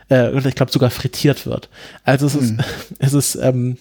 Äh, 0.08 0.38
ich 0.46 0.54
glaube 0.54 0.70
sogar 0.70 0.90
frittiert 0.90 1.44
wird. 1.44 1.68
Also 2.04 2.26
es 2.26 2.36
ist, 2.36 2.50
hm. 2.50 2.58
es 3.00 3.14
ist 3.14 3.34
ähm, 3.34 3.78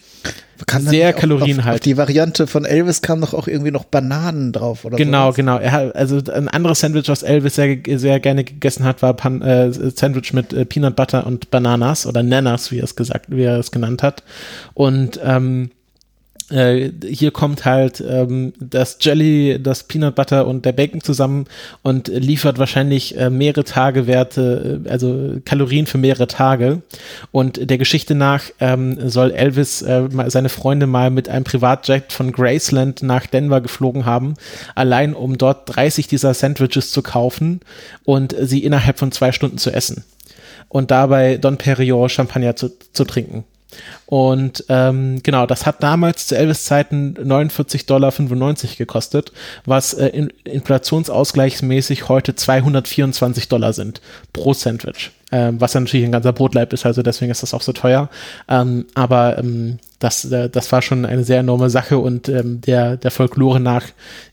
sehr 0.79 1.13
kalorienhaltig. 1.13 1.67
Auf, 1.67 1.75
auf 1.75 1.79
die 1.81 1.97
Variante 1.97 2.47
von 2.47 2.65
Elvis 2.65 3.03
kam 3.03 3.21
doch 3.21 3.35
auch 3.35 3.47
irgendwie 3.47 3.69
noch 3.69 3.83
Bananen 3.83 4.51
drauf, 4.51 4.83
oder? 4.83 4.97
Genau, 4.97 5.25
sowas. 5.25 5.35
genau. 5.35 5.59
Er 5.59 5.95
also 5.95 6.19
ein 6.31 6.47
anderes 6.47 6.79
Sandwich, 6.79 7.07
was 7.07 7.21
Elvis 7.21 7.53
sehr, 7.53 7.77
sehr 7.85 8.19
gerne 8.19 8.43
gegessen 8.43 8.83
hat, 8.83 9.03
war 9.03 9.13
Pan, 9.13 9.43
äh, 9.43 9.71
Sandwich 9.71 10.33
mit 10.33 10.53
äh, 10.53 10.65
Peanut 10.65 10.95
Butter 10.95 11.27
und 11.27 11.51
Bananas 11.51 12.07
oder 12.07 12.23
Nanas, 12.23 12.71
wie 12.71 12.79
er 12.79 12.85
es 12.85 12.95
gesagt, 12.95 13.27
wie 13.29 13.43
er 13.43 13.59
es 13.59 13.69
genannt 13.69 14.01
hat. 14.01 14.23
Und 14.73 15.19
ähm, 15.23 15.69
äh, 16.49 16.91
hier 17.05 17.31
kommt 17.31 17.65
halt 17.65 18.01
ähm, 18.07 18.53
das 18.59 18.97
Jelly, 19.01 19.59
das 19.61 19.83
Peanut 19.83 20.15
Butter 20.15 20.47
und 20.47 20.65
der 20.65 20.71
Bacon 20.71 21.01
zusammen 21.01 21.45
und 21.81 22.07
liefert 22.07 22.57
wahrscheinlich 22.57 23.17
äh, 23.17 23.29
mehrere 23.29 23.65
Tage 23.65 24.07
Werte, 24.07 24.81
äh, 24.85 24.89
also 24.89 25.37
Kalorien 25.43 25.87
für 25.87 25.97
mehrere 25.97 26.27
Tage. 26.27 26.81
Und 27.31 27.69
der 27.69 27.77
Geschichte 27.77 28.15
nach 28.15 28.45
ähm, 28.59 29.09
soll 29.09 29.31
Elvis 29.31 29.81
äh, 29.81 30.07
seine 30.27 30.49
Freunde 30.49 30.87
mal 30.87 31.09
mit 31.09 31.27
einem 31.27 31.43
Privatjet 31.43 32.13
von 32.13 32.31
Graceland 32.31 33.03
nach 33.03 33.25
Denver 33.25 33.59
geflogen 33.59 34.05
haben, 34.05 34.35
allein 34.73 35.13
um 35.13 35.37
dort 35.37 35.75
30 35.75 36.07
dieser 36.07 36.33
Sandwiches 36.33 36.91
zu 36.91 37.01
kaufen 37.01 37.59
und 38.05 38.33
sie 38.39 38.63
innerhalb 38.63 38.99
von 38.99 39.11
zwei 39.11 39.33
Stunden 39.33 39.57
zu 39.57 39.71
essen. 39.71 40.05
Und 40.69 40.91
dabei 40.91 41.37
Don 41.37 41.57
Perignon 41.57 42.09
Champagner 42.09 42.55
zu, 42.55 42.71
zu 42.93 43.03
trinken. 43.03 43.43
Und 44.05 44.63
ähm, 44.69 45.21
genau, 45.23 45.45
das 45.45 45.65
hat 45.65 45.83
damals 45.83 46.27
zu 46.27 46.37
Elvis-Zeiten 46.37 47.15
49,95 47.17 47.85
Dollar 47.85 48.13
gekostet, 48.77 49.31
was 49.65 49.93
äh, 49.93 50.07
in, 50.07 50.29
inflationsausgleichsmäßig 50.45 52.07
heute 52.07 52.35
224 52.35 53.49
Dollar 53.49 53.73
sind 53.73 54.01
pro 54.31 54.53
Sandwich. 54.53 55.11
Ähm, 55.31 55.59
was 55.59 55.75
natürlich 55.75 56.05
ein 56.05 56.11
ganzer 56.11 56.31
Brotleib 56.31 56.71
ist, 56.71 56.85
also 56.85 57.01
deswegen 57.01 57.31
ist 57.31 57.43
das 57.43 57.53
auch 57.53 57.61
so 57.61 57.73
teuer. 57.73 58.09
Ähm, 58.47 58.85
aber 58.95 59.37
ähm, 59.37 59.79
das, 59.99 60.25
äh, 60.25 60.49
das 60.49 60.71
war 60.71 60.81
schon 60.81 61.05
eine 61.05 61.23
sehr 61.23 61.39
enorme 61.39 61.69
Sache 61.69 61.97
und 61.97 62.29
ähm, 62.29 62.61
der, 62.61 62.97
der 62.97 63.09
Folklore 63.09 63.59
nach 63.59 63.83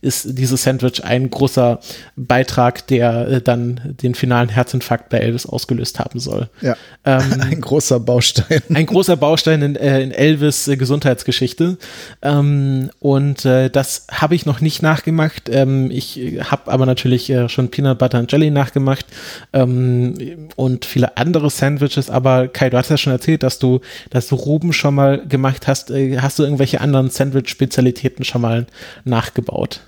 ist 0.03 0.39
dieses 0.39 0.63
Sandwich 0.63 1.03
ein 1.05 1.31
großer 1.31 1.81
Beitrag, 2.17 2.87
der 2.89 3.29
äh, 3.29 3.41
dann 3.41 3.97
den 4.03 4.15
finalen 4.15 4.51
Herzinfarkt 4.51 5.09
bei 5.09 5.19
Elvis 5.19 5.47
ausgelöst 5.47 5.99
haben 5.99 6.21
soll. 6.21 6.49
Ja. 6.61 6.77
Ähm, 7.05 7.23
ein 7.41 7.61
großer 7.61 7.99
Baustein. 7.99 8.61
Ein 8.73 8.87
großer 8.87 9.17
Baustein 9.17 9.63
in, 9.63 9.77
äh, 9.77 10.03
in 10.03 10.13
Elvis 10.13 10.69
äh, 10.69 10.77
Gesundheitsgeschichte. 10.77 11.79
Ähm, 12.21 12.91
und 12.99 13.45
äh, 13.47 13.71
das 13.71 14.07
habe 14.11 14.35
ich 14.35 14.45
noch 14.45 14.61
nicht 14.61 14.83
nachgemacht. 14.83 15.49
Ähm, 15.51 15.91
ich 15.91 16.21
habe 16.51 16.71
aber 16.71 16.85
natürlich 16.85 17.31
äh, 17.31 17.49
schon 17.49 17.71
Peanut 17.71 17.99
Butter 17.99 18.19
and 18.19 18.31
Jelly 18.31 18.51
nachgemacht 18.51 19.07
ähm, 19.55 20.49
und 20.57 20.84
viele 20.85 21.17
andere 21.17 21.51
Sandwiches. 21.51 22.11
Aber 22.11 22.49
Kai, 22.49 22.71
du 22.71 22.77
hast 22.77 22.91
ja 22.91 22.97
schon 22.97 23.13
erzählt, 23.13 23.43
dass 23.43 23.59
du, 23.59 23.81
dass 24.11 24.29
du 24.29 24.35
Ruben 24.35 24.73
schon 24.73 24.95
mal 24.95 25.27
gemacht 25.27 25.67
hast, 25.67 25.91
äh, 25.91 26.19
hast 26.19 26.39
du 26.39 26.43
irgendwelche 26.43 26.81
anderen 26.81 27.11
Sandwich-Spezialitäten 27.11 28.25
schon 28.25 28.43
mal 28.43 28.67
nachgebaut? 29.05 29.81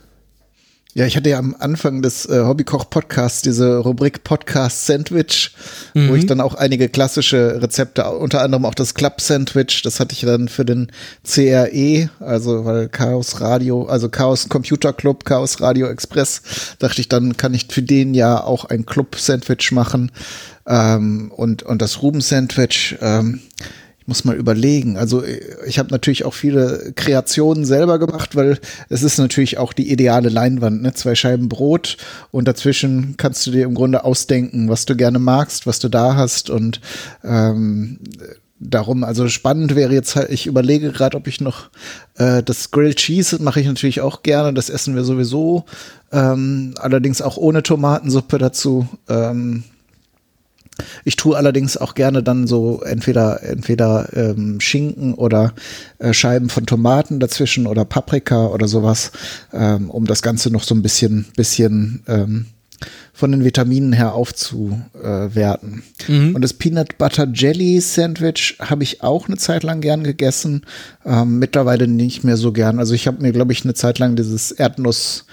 Ja, 0.97 1.05
ich 1.05 1.15
hatte 1.15 1.29
ja 1.29 1.39
am 1.39 1.55
Anfang 1.59 2.01
des 2.01 2.25
äh, 2.25 2.41
Hobbykoch-Podcasts 2.43 3.43
diese 3.43 3.77
Rubrik 3.81 4.25
Podcast 4.25 4.87
Sandwich, 4.87 5.55
mhm. 5.93 6.09
wo 6.09 6.15
ich 6.15 6.25
dann 6.25 6.41
auch 6.41 6.55
einige 6.55 6.89
klassische 6.89 7.61
Rezepte, 7.61 8.11
unter 8.13 8.41
anderem 8.41 8.65
auch 8.65 8.75
das 8.75 8.95
Club 8.95 9.21
Sandwich, 9.21 9.83
das 9.83 10.01
hatte 10.01 10.15
ich 10.15 10.23
dann 10.23 10.49
für 10.49 10.65
den 10.65 10.91
CRE, 11.23 12.09
also 12.19 12.65
weil 12.65 12.89
Chaos 12.89 13.43
Radio, 13.43 13.85
also 13.85 14.09
Chaos 14.09 14.49
Computer 14.49 14.95
Club, 14.95 15.27
Chaos 15.27 15.61
Radio 15.61 15.89
Express, 15.89 16.41
dachte 16.79 17.03
ich, 17.03 17.11
dann 17.11 17.37
kann 17.37 17.53
ich 17.53 17.67
für 17.69 17.83
den 17.83 18.15
ja 18.15 18.43
auch 18.43 18.65
ein 18.65 18.87
Club 18.87 19.17
Sandwich 19.17 19.73
machen 19.73 20.11
ähm, 20.67 21.31
und, 21.35 21.63
und 21.63 21.83
das 21.83 22.03
Ruben 22.03 22.21
Sandwich. 22.21 22.97
Ähm, 23.01 23.41
muss 24.07 24.25
mal 24.25 24.37
überlegen. 24.37 24.97
Also 24.97 25.23
ich 25.67 25.79
habe 25.79 25.91
natürlich 25.91 26.25
auch 26.25 26.35
viele 26.35 26.93
Kreationen 26.95 27.65
selber 27.65 27.99
gemacht, 27.99 28.37
weil 28.37 28.59
es 28.89 29.03
ist 29.03 29.19
natürlich 29.19 29.59
auch 29.59 29.73
die 29.73 29.91
ideale 29.91 30.29
Leinwand, 30.29 30.81
ne? 30.83 30.95
Zwei 30.95 31.15
Scheiben 31.15 31.49
Brot 31.49 31.97
und 32.31 32.47
dazwischen 32.47 33.17
kannst 33.17 33.47
du 33.47 33.51
dir 33.51 33.65
im 33.65 33.75
Grunde 33.75 34.05
ausdenken, 34.05 34.69
was 34.69 34.87
du 34.87 34.97
gerne 34.97 35.19
magst, 35.19 35.67
was 35.67 35.81
du 35.81 35.89
da 35.89 36.15
hast 36.15 36.51
und 36.51 36.81
ähm, 37.25 37.99
darum, 38.61 39.05
also 39.05 39.29
spannend 39.29 39.75
wäre 39.75 39.93
jetzt 39.93 40.17
halt, 40.17 40.31
ich 40.31 40.47
überlege 40.47 40.93
gerade, 40.93 41.17
ob 41.17 41.27
ich 41.27 41.41
noch 41.41 41.69
äh, 42.15 42.43
das 42.43 42.71
Grilled 42.71 42.97
Cheese 42.97 43.43
mache 43.43 43.61
ich 43.61 43.67
natürlich 43.67 44.01
auch 44.01 44.23
gerne, 44.23 44.55
das 44.55 44.71
essen 44.71 44.95
wir 44.95 45.03
sowieso, 45.05 45.65
ähm, 46.13 46.75
allerdings 46.79 47.23
auch 47.23 47.37
ohne 47.37 47.63
Tomatensuppe 47.63 48.39
dazu. 48.39 48.87
Ähm, 49.09 49.65
ich 51.05 51.17
tue 51.17 51.37
allerdings 51.37 51.77
auch 51.77 51.95
gerne 51.95 52.23
dann 52.23 52.47
so 52.47 52.83
entweder 52.83 53.43
entweder 53.43 54.09
ähm, 54.15 54.61
Schinken 54.61 55.15
oder 55.15 55.55
äh, 55.99 56.13
Scheiben 56.13 56.49
von 56.49 56.67
Tomaten 56.67 57.21
dazwischen 57.21 57.67
oder 57.67 57.85
Paprika 57.85 58.47
oder 58.47 58.69
sowas, 58.69 59.13
ähm, 59.53 59.91
um 59.91 60.07
das 60.07 60.23
Ganze 60.23 60.51
noch 60.51 60.63
so 60.63 60.75
ein 60.75 60.83
bisschen 60.83 61.27
bisschen 61.37 62.03
ähm, 62.07 62.47
von 63.13 63.33
den 63.33 63.45
Vitaminen 63.45 63.95
her 63.95 64.13
aufzuwerten. 64.13 65.83
Mhm. 66.07 66.35
Und 66.35 66.43
das 66.43 66.53
Peanut 66.53 66.99
Butter 66.99 67.27
Jelly 67.33 67.81
Sandwich 67.81 68.59
habe 68.61 68.83
ich 68.83 69.03
auch 69.03 69.29
eine 69.29 69.39
Zeit 69.39 69.63
lang 69.63 69.81
gern 69.81 70.05
gegessen, 70.05 70.63
ähm, 71.07 71.39
mittlerweile 71.39 71.89
nicht 71.89 72.25
mehr 72.25 72.37
so 72.37 72.53
gern. 72.53 72.79
Also 72.79 72.93
ich 72.93 73.07
habe 73.07 73.23
mir 73.23 73.33
glaube 73.33 73.53
ich 73.53 73.65
eine 73.65 73.73
Zeit 73.73 73.99
lang 73.99 74.17
dieses 74.17 74.53
Erdnuss 74.53 75.25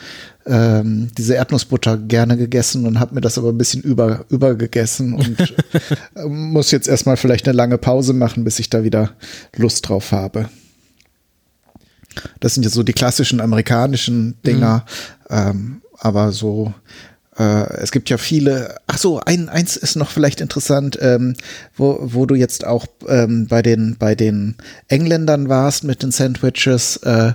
ähm, 0.45 1.09
diese 1.17 1.35
Erdnussbutter 1.35 1.97
gerne 1.97 2.37
gegessen 2.37 2.85
und 2.85 2.99
habe 2.99 3.15
mir 3.15 3.21
das 3.21 3.37
aber 3.37 3.49
ein 3.49 3.57
bisschen 3.57 3.81
über, 3.81 4.25
übergegessen 4.29 5.13
und 5.13 5.39
äh, 6.15 6.25
muss 6.25 6.71
jetzt 6.71 6.87
erstmal 6.87 7.17
vielleicht 7.17 7.47
eine 7.47 7.55
lange 7.55 7.77
Pause 7.77 8.13
machen, 8.13 8.43
bis 8.43 8.59
ich 8.59 8.69
da 8.69 8.83
wieder 8.83 9.11
Lust 9.55 9.87
drauf 9.87 10.11
habe. 10.11 10.49
Das 12.39 12.53
sind 12.53 12.63
ja 12.63 12.69
so 12.69 12.83
die 12.83 12.93
klassischen 12.93 13.41
amerikanischen 13.41 14.35
Dinger, 14.45 14.85
mhm. 15.29 15.35
ähm, 15.35 15.81
aber 15.97 16.31
so 16.31 16.73
äh, 17.37 17.73
es 17.77 17.91
gibt 17.91 18.09
ja 18.09 18.17
viele, 18.17 18.75
ach 18.87 18.97
so, 18.97 19.19
ein, 19.19 19.49
eins 19.49 19.77
ist 19.77 19.95
noch 19.95 20.11
vielleicht 20.11 20.41
interessant, 20.41 20.97
ähm, 21.01 21.35
wo, 21.75 21.97
wo 22.01 22.25
du 22.25 22.35
jetzt 22.35 22.65
auch 22.65 22.85
ähm, 23.07 23.47
bei, 23.47 23.61
den, 23.61 23.95
bei 23.97 24.15
den 24.15 24.55
Engländern 24.87 25.49
warst 25.49 25.83
mit 25.83 26.03
den 26.03 26.11
Sandwiches. 26.11 26.97
Äh, 26.97 27.33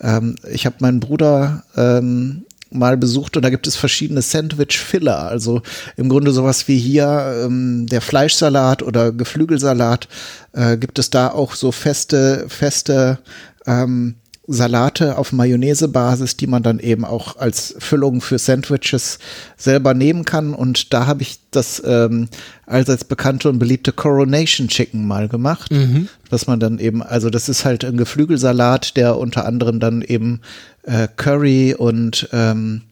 ähm, 0.00 0.36
ich 0.50 0.66
habe 0.66 0.76
meinen 0.80 1.00
Bruder 1.00 1.64
ähm, 1.76 2.44
mal 2.70 2.96
besucht 2.96 3.36
und 3.36 3.42
da 3.44 3.50
gibt 3.50 3.66
es 3.66 3.76
verschiedene 3.76 4.22
Sandwich-Filler. 4.22 5.28
Also 5.28 5.62
im 5.96 6.08
Grunde 6.08 6.32
sowas 6.32 6.68
wie 6.68 6.78
hier 6.78 7.44
ähm, 7.44 7.86
der 7.86 8.00
Fleischsalat 8.00 8.82
oder 8.82 9.12
Geflügelsalat. 9.12 10.08
Äh, 10.52 10.76
gibt 10.76 10.98
es 10.98 11.10
da 11.10 11.28
auch 11.28 11.54
so 11.54 11.72
feste, 11.72 12.46
feste 12.48 13.18
ähm, 13.66 14.16
Salate 14.52 15.16
auf 15.16 15.32
Mayonnaise-Basis, 15.32 16.36
die 16.36 16.46
man 16.46 16.62
dann 16.62 16.80
eben 16.80 17.04
auch 17.04 17.36
als 17.36 17.74
Füllung 17.78 18.20
für 18.20 18.38
Sandwiches 18.38 19.18
selber 19.56 19.94
nehmen 19.94 20.24
kann. 20.24 20.54
Und 20.54 20.92
da 20.92 21.06
habe 21.06 21.22
ich 21.22 21.38
das 21.50 21.82
ähm, 21.86 22.28
allseits 22.66 23.04
bekannte 23.04 23.48
und 23.48 23.58
beliebte 23.58 23.92
Coronation 23.92 24.68
Chicken 24.68 25.06
mal 25.06 25.28
gemacht, 25.28 25.70
mhm. 25.70 26.08
dass 26.30 26.46
man 26.46 26.60
dann 26.60 26.78
eben, 26.78 27.02
also 27.02 27.30
das 27.30 27.48
ist 27.48 27.64
halt 27.64 27.84
ein 27.84 27.96
Geflügelsalat, 27.96 28.96
der 28.96 29.16
unter 29.16 29.46
anderem 29.46 29.80
dann 29.80 30.02
eben 30.02 30.40
äh, 30.82 31.08
Curry 31.16 31.74
und 31.74 32.28
ähm, 32.32 32.82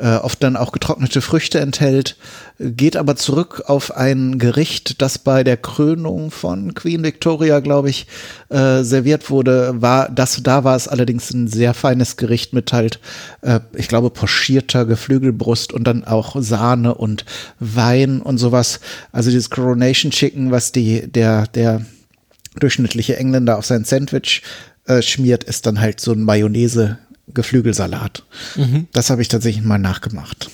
äh, 0.00 0.16
oft 0.16 0.42
dann 0.42 0.56
auch 0.56 0.72
getrocknete 0.72 1.20
Früchte 1.20 1.60
enthält, 1.60 2.16
geht 2.58 2.96
aber 2.96 3.16
zurück 3.16 3.64
auf 3.66 3.96
ein 3.96 4.38
Gericht, 4.38 5.02
das 5.02 5.18
bei 5.18 5.44
der 5.44 5.56
Krönung 5.56 6.30
von 6.30 6.74
Queen 6.74 7.02
Victoria, 7.02 7.60
glaube 7.60 7.90
ich, 7.90 8.06
äh, 8.48 8.82
serviert 8.82 9.30
wurde. 9.30 9.74
War 9.80 10.08
das 10.08 10.42
da 10.42 10.64
war 10.64 10.76
es 10.76 10.88
allerdings 10.88 11.30
ein 11.32 11.48
sehr 11.48 11.74
feines 11.74 12.16
Gericht 12.16 12.52
mit 12.52 12.72
halt, 12.72 12.98
äh, 13.42 13.60
ich 13.74 13.88
glaube, 13.88 14.10
pochierter 14.10 14.86
Geflügelbrust 14.86 15.72
und 15.72 15.84
dann 15.84 16.04
auch 16.04 16.36
Sahne 16.40 16.94
und 16.94 17.24
Wein 17.58 18.22
und 18.22 18.38
sowas. 18.38 18.80
Also 19.12 19.30
dieses 19.30 19.50
Coronation 19.50 20.10
Chicken, 20.10 20.50
was 20.50 20.72
die 20.72 21.10
der 21.10 21.46
der 21.48 21.84
durchschnittliche 22.58 23.16
Engländer 23.16 23.58
auf 23.58 23.66
sein 23.66 23.84
Sandwich 23.84 24.42
äh, 24.86 25.02
schmiert, 25.02 25.44
ist 25.44 25.66
dann 25.66 25.80
halt 25.80 26.00
so 26.00 26.12
ein 26.12 26.22
Mayonnaise 26.22 26.98
Geflügelsalat. 27.34 28.24
Mhm. 28.56 28.88
Das 28.92 29.10
habe 29.10 29.22
ich 29.22 29.28
tatsächlich 29.28 29.64
mal 29.64 29.78
nachgemacht. 29.78 30.50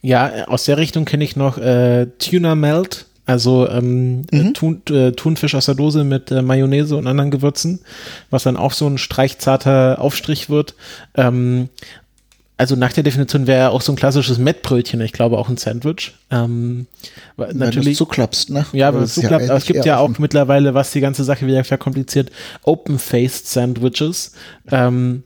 Ja, 0.00 0.46
aus 0.46 0.64
der 0.64 0.78
Richtung 0.78 1.04
kenne 1.04 1.24
ich 1.24 1.36
noch 1.36 1.58
äh, 1.58 2.06
Tuna 2.18 2.54
Melt, 2.54 3.06
also 3.26 3.68
ähm, 3.68 4.22
mhm. 4.30 4.54
Thun, 4.54 4.82
äh, 4.90 5.12
Thunfisch 5.12 5.54
aus 5.54 5.66
der 5.66 5.74
Dose 5.74 6.04
mit 6.04 6.30
äh, 6.30 6.40
Mayonnaise 6.40 6.96
und 6.96 7.06
anderen 7.06 7.30
Gewürzen, 7.30 7.80
was 8.30 8.44
dann 8.44 8.56
auch 8.56 8.72
so 8.72 8.86
ein 8.86 8.96
streichzarter 8.96 10.00
Aufstrich 10.00 10.48
wird. 10.48 10.74
Ähm, 11.14 11.68
also 12.56 12.74
nach 12.74 12.92
der 12.92 13.04
Definition 13.04 13.46
wäre 13.46 13.70
auch 13.70 13.82
so 13.82 13.92
ein 13.92 13.96
klassisches 13.96 14.38
Mettbrötchen, 14.38 15.00
ich 15.00 15.12
glaube 15.12 15.38
auch 15.38 15.48
ein 15.48 15.56
Sandwich. 15.56 16.14
Ähm, 16.30 16.86
wenn 17.36 17.56
natürlich 17.56 17.96
zuklappst, 17.96 18.50
ne? 18.50 18.66
Ja, 18.72 18.92
wenn 18.92 19.02
du 19.02 19.06
zuklappt, 19.06 19.44
ja 19.44 19.50
aber 19.50 19.58
es 19.58 19.64
gibt 19.64 19.84
ja 19.84 19.98
auch 19.98 20.18
mittlerweile, 20.18 20.74
was 20.74 20.90
die 20.90 21.00
ganze 21.00 21.22
Sache 21.22 21.46
wieder 21.46 21.62
verkompliziert, 21.62 22.30
Open-Faced 22.64 23.46
Sandwiches. 23.46 24.32
Ähm, 24.70 25.22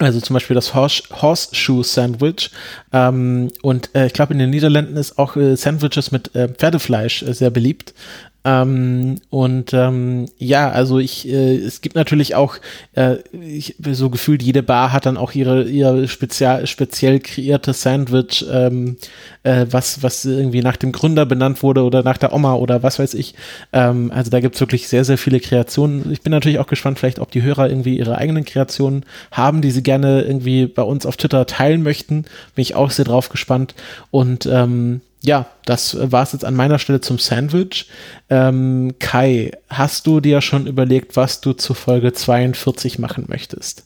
also 0.00 0.20
zum 0.20 0.34
Beispiel 0.34 0.54
das 0.54 0.74
Horse, 0.74 1.02
Horseshoe 1.10 1.84
Sandwich. 1.84 2.50
Ähm, 2.92 3.50
und 3.62 3.94
äh, 3.94 4.06
ich 4.06 4.12
glaube, 4.12 4.32
in 4.32 4.38
den 4.38 4.50
Niederlanden 4.50 4.96
ist 4.96 5.18
auch 5.18 5.36
äh, 5.36 5.56
Sandwiches 5.56 6.10
mit 6.10 6.34
äh, 6.34 6.48
Pferdefleisch 6.48 7.22
äh, 7.22 7.32
sehr 7.34 7.50
beliebt. 7.50 7.94
Ähm, 8.42 9.20
und 9.28 9.74
ähm, 9.74 10.26
ja, 10.38 10.70
also 10.70 10.98
ich, 10.98 11.28
äh, 11.28 11.56
es 11.56 11.82
gibt 11.82 11.94
natürlich 11.94 12.34
auch, 12.34 12.56
äh, 12.94 13.16
ich, 13.32 13.76
so 13.92 14.08
gefühlt 14.08 14.42
jede 14.42 14.62
Bar 14.62 14.92
hat 14.92 15.04
dann 15.04 15.18
auch 15.18 15.32
ihre, 15.32 15.64
ihre 15.64 16.08
spezial, 16.08 16.66
speziell 16.66 17.20
kreierte 17.20 17.74
Sandwich, 17.74 18.46
ähm, 18.50 18.96
äh, 19.42 19.66
was, 19.70 20.02
was 20.02 20.24
irgendwie 20.24 20.62
nach 20.62 20.76
dem 20.76 20.92
Gründer 20.92 21.26
benannt 21.26 21.62
wurde 21.62 21.82
oder 21.82 22.02
nach 22.02 22.16
der 22.16 22.32
Oma 22.32 22.54
oder 22.54 22.82
was 22.82 22.98
weiß 22.98 23.12
ich. 23.14 23.34
Ähm, 23.74 24.10
also 24.14 24.30
da 24.30 24.40
gibt's 24.40 24.60
wirklich 24.60 24.88
sehr, 24.88 25.04
sehr 25.04 25.18
viele 25.18 25.40
Kreationen. 25.40 26.10
Ich 26.10 26.22
bin 26.22 26.30
natürlich 26.30 26.60
auch 26.60 26.66
gespannt, 26.66 26.98
vielleicht, 26.98 27.18
ob 27.18 27.30
die 27.30 27.42
Hörer 27.42 27.68
irgendwie 27.68 27.98
ihre 27.98 28.16
eigenen 28.16 28.46
Kreationen 28.46 29.04
haben, 29.32 29.60
die 29.60 29.70
sie 29.70 29.82
gerne 29.82 30.22
irgendwie 30.22 30.66
bei 30.66 30.82
uns 30.82 31.04
auf 31.04 31.18
Twitter 31.18 31.44
teilen 31.44 31.82
möchten. 31.82 32.22
Bin 32.54 32.62
ich 32.62 32.74
auch 32.74 32.90
sehr 32.90 33.04
drauf 33.04 33.28
gespannt. 33.28 33.74
Und 34.10 34.46
ähm, 34.46 35.02
ja, 35.22 35.46
das 35.66 35.96
war 36.00 36.22
es 36.22 36.32
jetzt 36.32 36.44
an 36.44 36.54
meiner 36.54 36.78
Stelle 36.78 37.00
zum 37.00 37.18
Sandwich. 37.18 37.88
Ähm, 38.30 38.94
Kai, 38.98 39.52
hast 39.68 40.06
du 40.06 40.20
dir 40.20 40.40
schon 40.40 40.66
überlegt, 40.66 41.16
was 41.16 41.40
du 41.40 41.52
zu 41.52 41.74
Folge 41.74 42.12
42 42.12 42.98
machen 42.98 43.26
möchtest? 43.28 43.84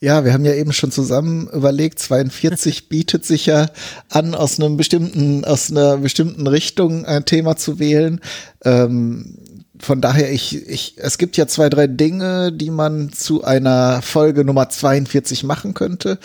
Ja, 0.00 0.24
wir 0.24 0.32
haben 0.32 0.44
ja 0.44 0.54
eben 0.54 0.72
schon 0.72 0.92
zusammen 0.92 1.48
überlegt, 1.48 1.98
42 1.98 2.88
bietet 2.88 3.24
sich 3.24 3.46
ja 3.46 3.68
an, 4.10 4.34
aus 4.34 4.60
einem 4.60 4.76
bestimmten, 4.76 5.44
aus 5.44 5.70
einer 5.70 5.96
bestimmten 5.96 6.46
Richtung 6.46 7.04
ein 7.04 7.24
Thema 7.24 7.56
zu 7.56 7.78
wählen. 7.78 8.20
Ähm, 8.64 9.38
von 9.80 10.00
daher, 10.00 10.30
ich, 10.32 10.68
ich, 10.68 10.94
es 10.98 11.18
gibt 11.18 11.36
ja 11.36 11.48
zwei, 11.48 11.68
drei 11.68 11.88
Dinge, 11.88 12.52
die 12.52 12.70
man 12.70 13.12
zu 13.12 13.42
einer 13.42 14.02
Folge 14.02 14.44
Nummer 14.44 14.68
42 14.68 15.42
machen 15.42 15.74
könnte. 15.74 16.18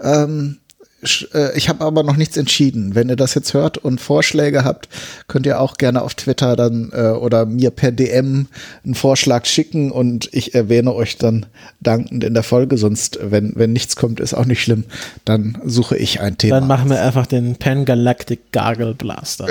Ähm, 0.00 0.58
äh, 0.58 0.69
ich 1.02 1.68
habe 1.68 1.84
aber 1.84 2.02
noch 2.02 2.16
nichts 2.16 2.36
entschieden. 2.36 2.94
Wenn 2.94 3.08
ihr 3.08 3.16
das 3.16 3.34
jetzt 3.34 3.54
hört 3.54 3.78
und 3.78 4.00
Vorschläge 4.00 4.64
habt, 4.64 4.88
könnt 5.28 5.46
ihr 5.46 5.60
auch 5.60 5.78
gerne 5.78 6.02
auf 6.02 6.14
Twitter 6.14 6.56
dann 6.56 6.90
äh, 6.92 7.08
oder 7.08 7.46
mir 7.46 7.70
per 7.70 7.90
DM 7.90 8.48
einen 8.84 8.94
Vorschlag 8.94 9.46
schicken 9.46 9.90
und 9.90 10.28
ich 10.32 10.54
erwähne 10.54 10.94
euch 10.94 11.16
dann 11.16 11.46
dankend 11.80 12.22
in 12.22 12.34
der 12.34 12.42
Folge. 12.42 12.76
Sonst, 12.76 13.18
wenn, 13.22 13.52
wenn 13.56 13.72
nichts 13.72 13.96
kommt, 13.96 14.20
ist 14.20 14.34
auch 14.34 14.44
nicht 14.44 14.62
schlimm. 14.62 14.84
Dann 15.24 15.58
suche 15.64 15.96
ich 15.96 16.20
ein 16.20 16.36
Thema. 16.36 16.60
Dann 16.60 16.68
machen 16.68 16.90
wir 16.90 17.00
einfach 17.00 17.26
den 17.26 17.56
Pan 17.56 17.86
Galactic 17.86 18.52
Gargle 18.52 18.94
Blaster. 18.94 19.48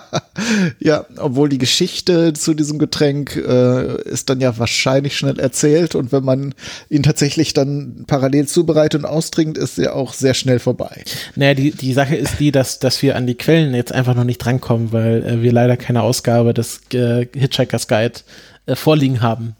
ja, 0.80 1.06
obwohl 1.18 1.48
die 1.48 1.58
Geschichte 1.58 2.32
zu 2.32 2.54
diesem 2.54 2.80
Getränk 2.80 3.36
äh, 3.36 4.02
ist 4.02 4.28
dann 4.28 4.40
ja 4.40 4.58
wahrscheinlich 4.58 5.16
schnell 5.16 5.38
erzählt 5.38 5.94
und 5.94 6.10
wenn 6.10 6.24
man 6.24 6.54
ihn 6.90 7.04
tatsächlich 7.04 7.52
dann 7.52 8.04
parallel 8.08 8.48
zubereitet 8.48 9.04
und 9.04 9.06
austrinkt, 9.06 9.56
ist 9.56 9.78
er 9.78 9.94
auch 9.94 10.12
sehr 10.12 10.34
schnell 10.34 10.58
vorbei. 10.64 11.04
Naja, 11.36 11.54
die, 11.54 11.70
die 11.70 11.92
Sache 11.92 12.16
ist 12.16 12.40
die, 12.40 12.50
dass, 12.50 12.80
dass 12.80 13.00
wir 13.02 13.16
an 13.16 13.26
die 13.26 13.36
Quellen 13.36 13.74
jetzt 13.74 13.92
einfach 13.92 14.14
noch 14.14 14.24
nicht 14.24 14.38
drankommen, 14.38 14.92
weil 14.92 15.24
äh, 15.24 15.42
wir 15.42 15.52
leider 15.52 15.76
keine 15.76 16.02
Ausgabe 16.02 16.52
des 16.52 16.80
äh, 16.92 17.26
Hitchhiker's 17.32 17.86
Guide 17.86 18.20
äh, 18.66 18.74
vorliegen 18.74 19.20
haben. 19.20 19.54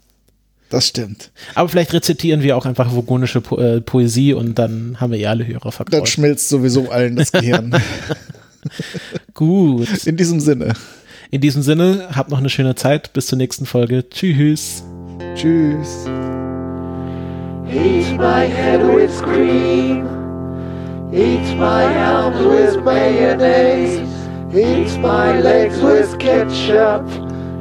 Das 0.69 0.87
stimmt. 0.87 1.31
Aber 1.53 1.69
vielleicht 1.69 1.93
rezitieren 1.93 2.41
wir 2.41 2.57
auch 2.57 2.65
einfach 2.65 2.93
vogonische 2.93 3.39
po 3.39 3.57
äh, 3.57 3.81
Poesie 3.81 4.33
und 4.33 4.59
dann 4.59 4.97
haben 4.99 5.11
wir 5.11 5.19
eh 5.19 5.27
alle 5.27 5.47
Hörer 5.47 5.71
verkauft. 5.71 5.93
Dann 5.93 6.05
schmilzt 6.05 6.49
sowieso 6.49 6.89
allen 6.89 7.15
das 7.15 7.31
Gehirn. 7.31 7.71
Gut. 9.33 10.05
In 10.05 10.17
diesem 10.17 10.39
Sinne. 10.39 10.73
In 11.31 11.41
diesem 11.41 11.61
Sinne, 11.61 12.09
habt 12.13 12.29
noch 12.29 12.39
eine 12.39 12.49
schöne 12.49 12.75
Zeit. 12.75 13.13
Bis 13.13 13.27
zur 13.27 13.37
nächsten 13.37 13.65
Folge. 13.65 14.09
Tschüss. 14.09 14.83
Tschüss. 15.35 16.07
Eat 17.67 18.17
my 18.17 18.47
head 18.47 18.81
with 18.81 19.21
cream. 21.15 21.41
Eat 21.41 21.55
my 21.57 21.97
arms 21.97 22.45
with 22.45 22.83
mayonnaise. 22.83 23.99
Eat 24.53 24.99
my 24.99 25.39
legs 25.39 25.81
with 25.81 26.19
ketchup. 26.19 27.07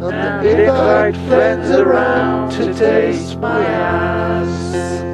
And 0.02 0.46
invite 0.46 1.16
friends 1.28 1.70
around 1.70 2.50
to 2.52 2.74
taste 2.74 3.38
my 3.38 3.64
ass. 3.64 5.13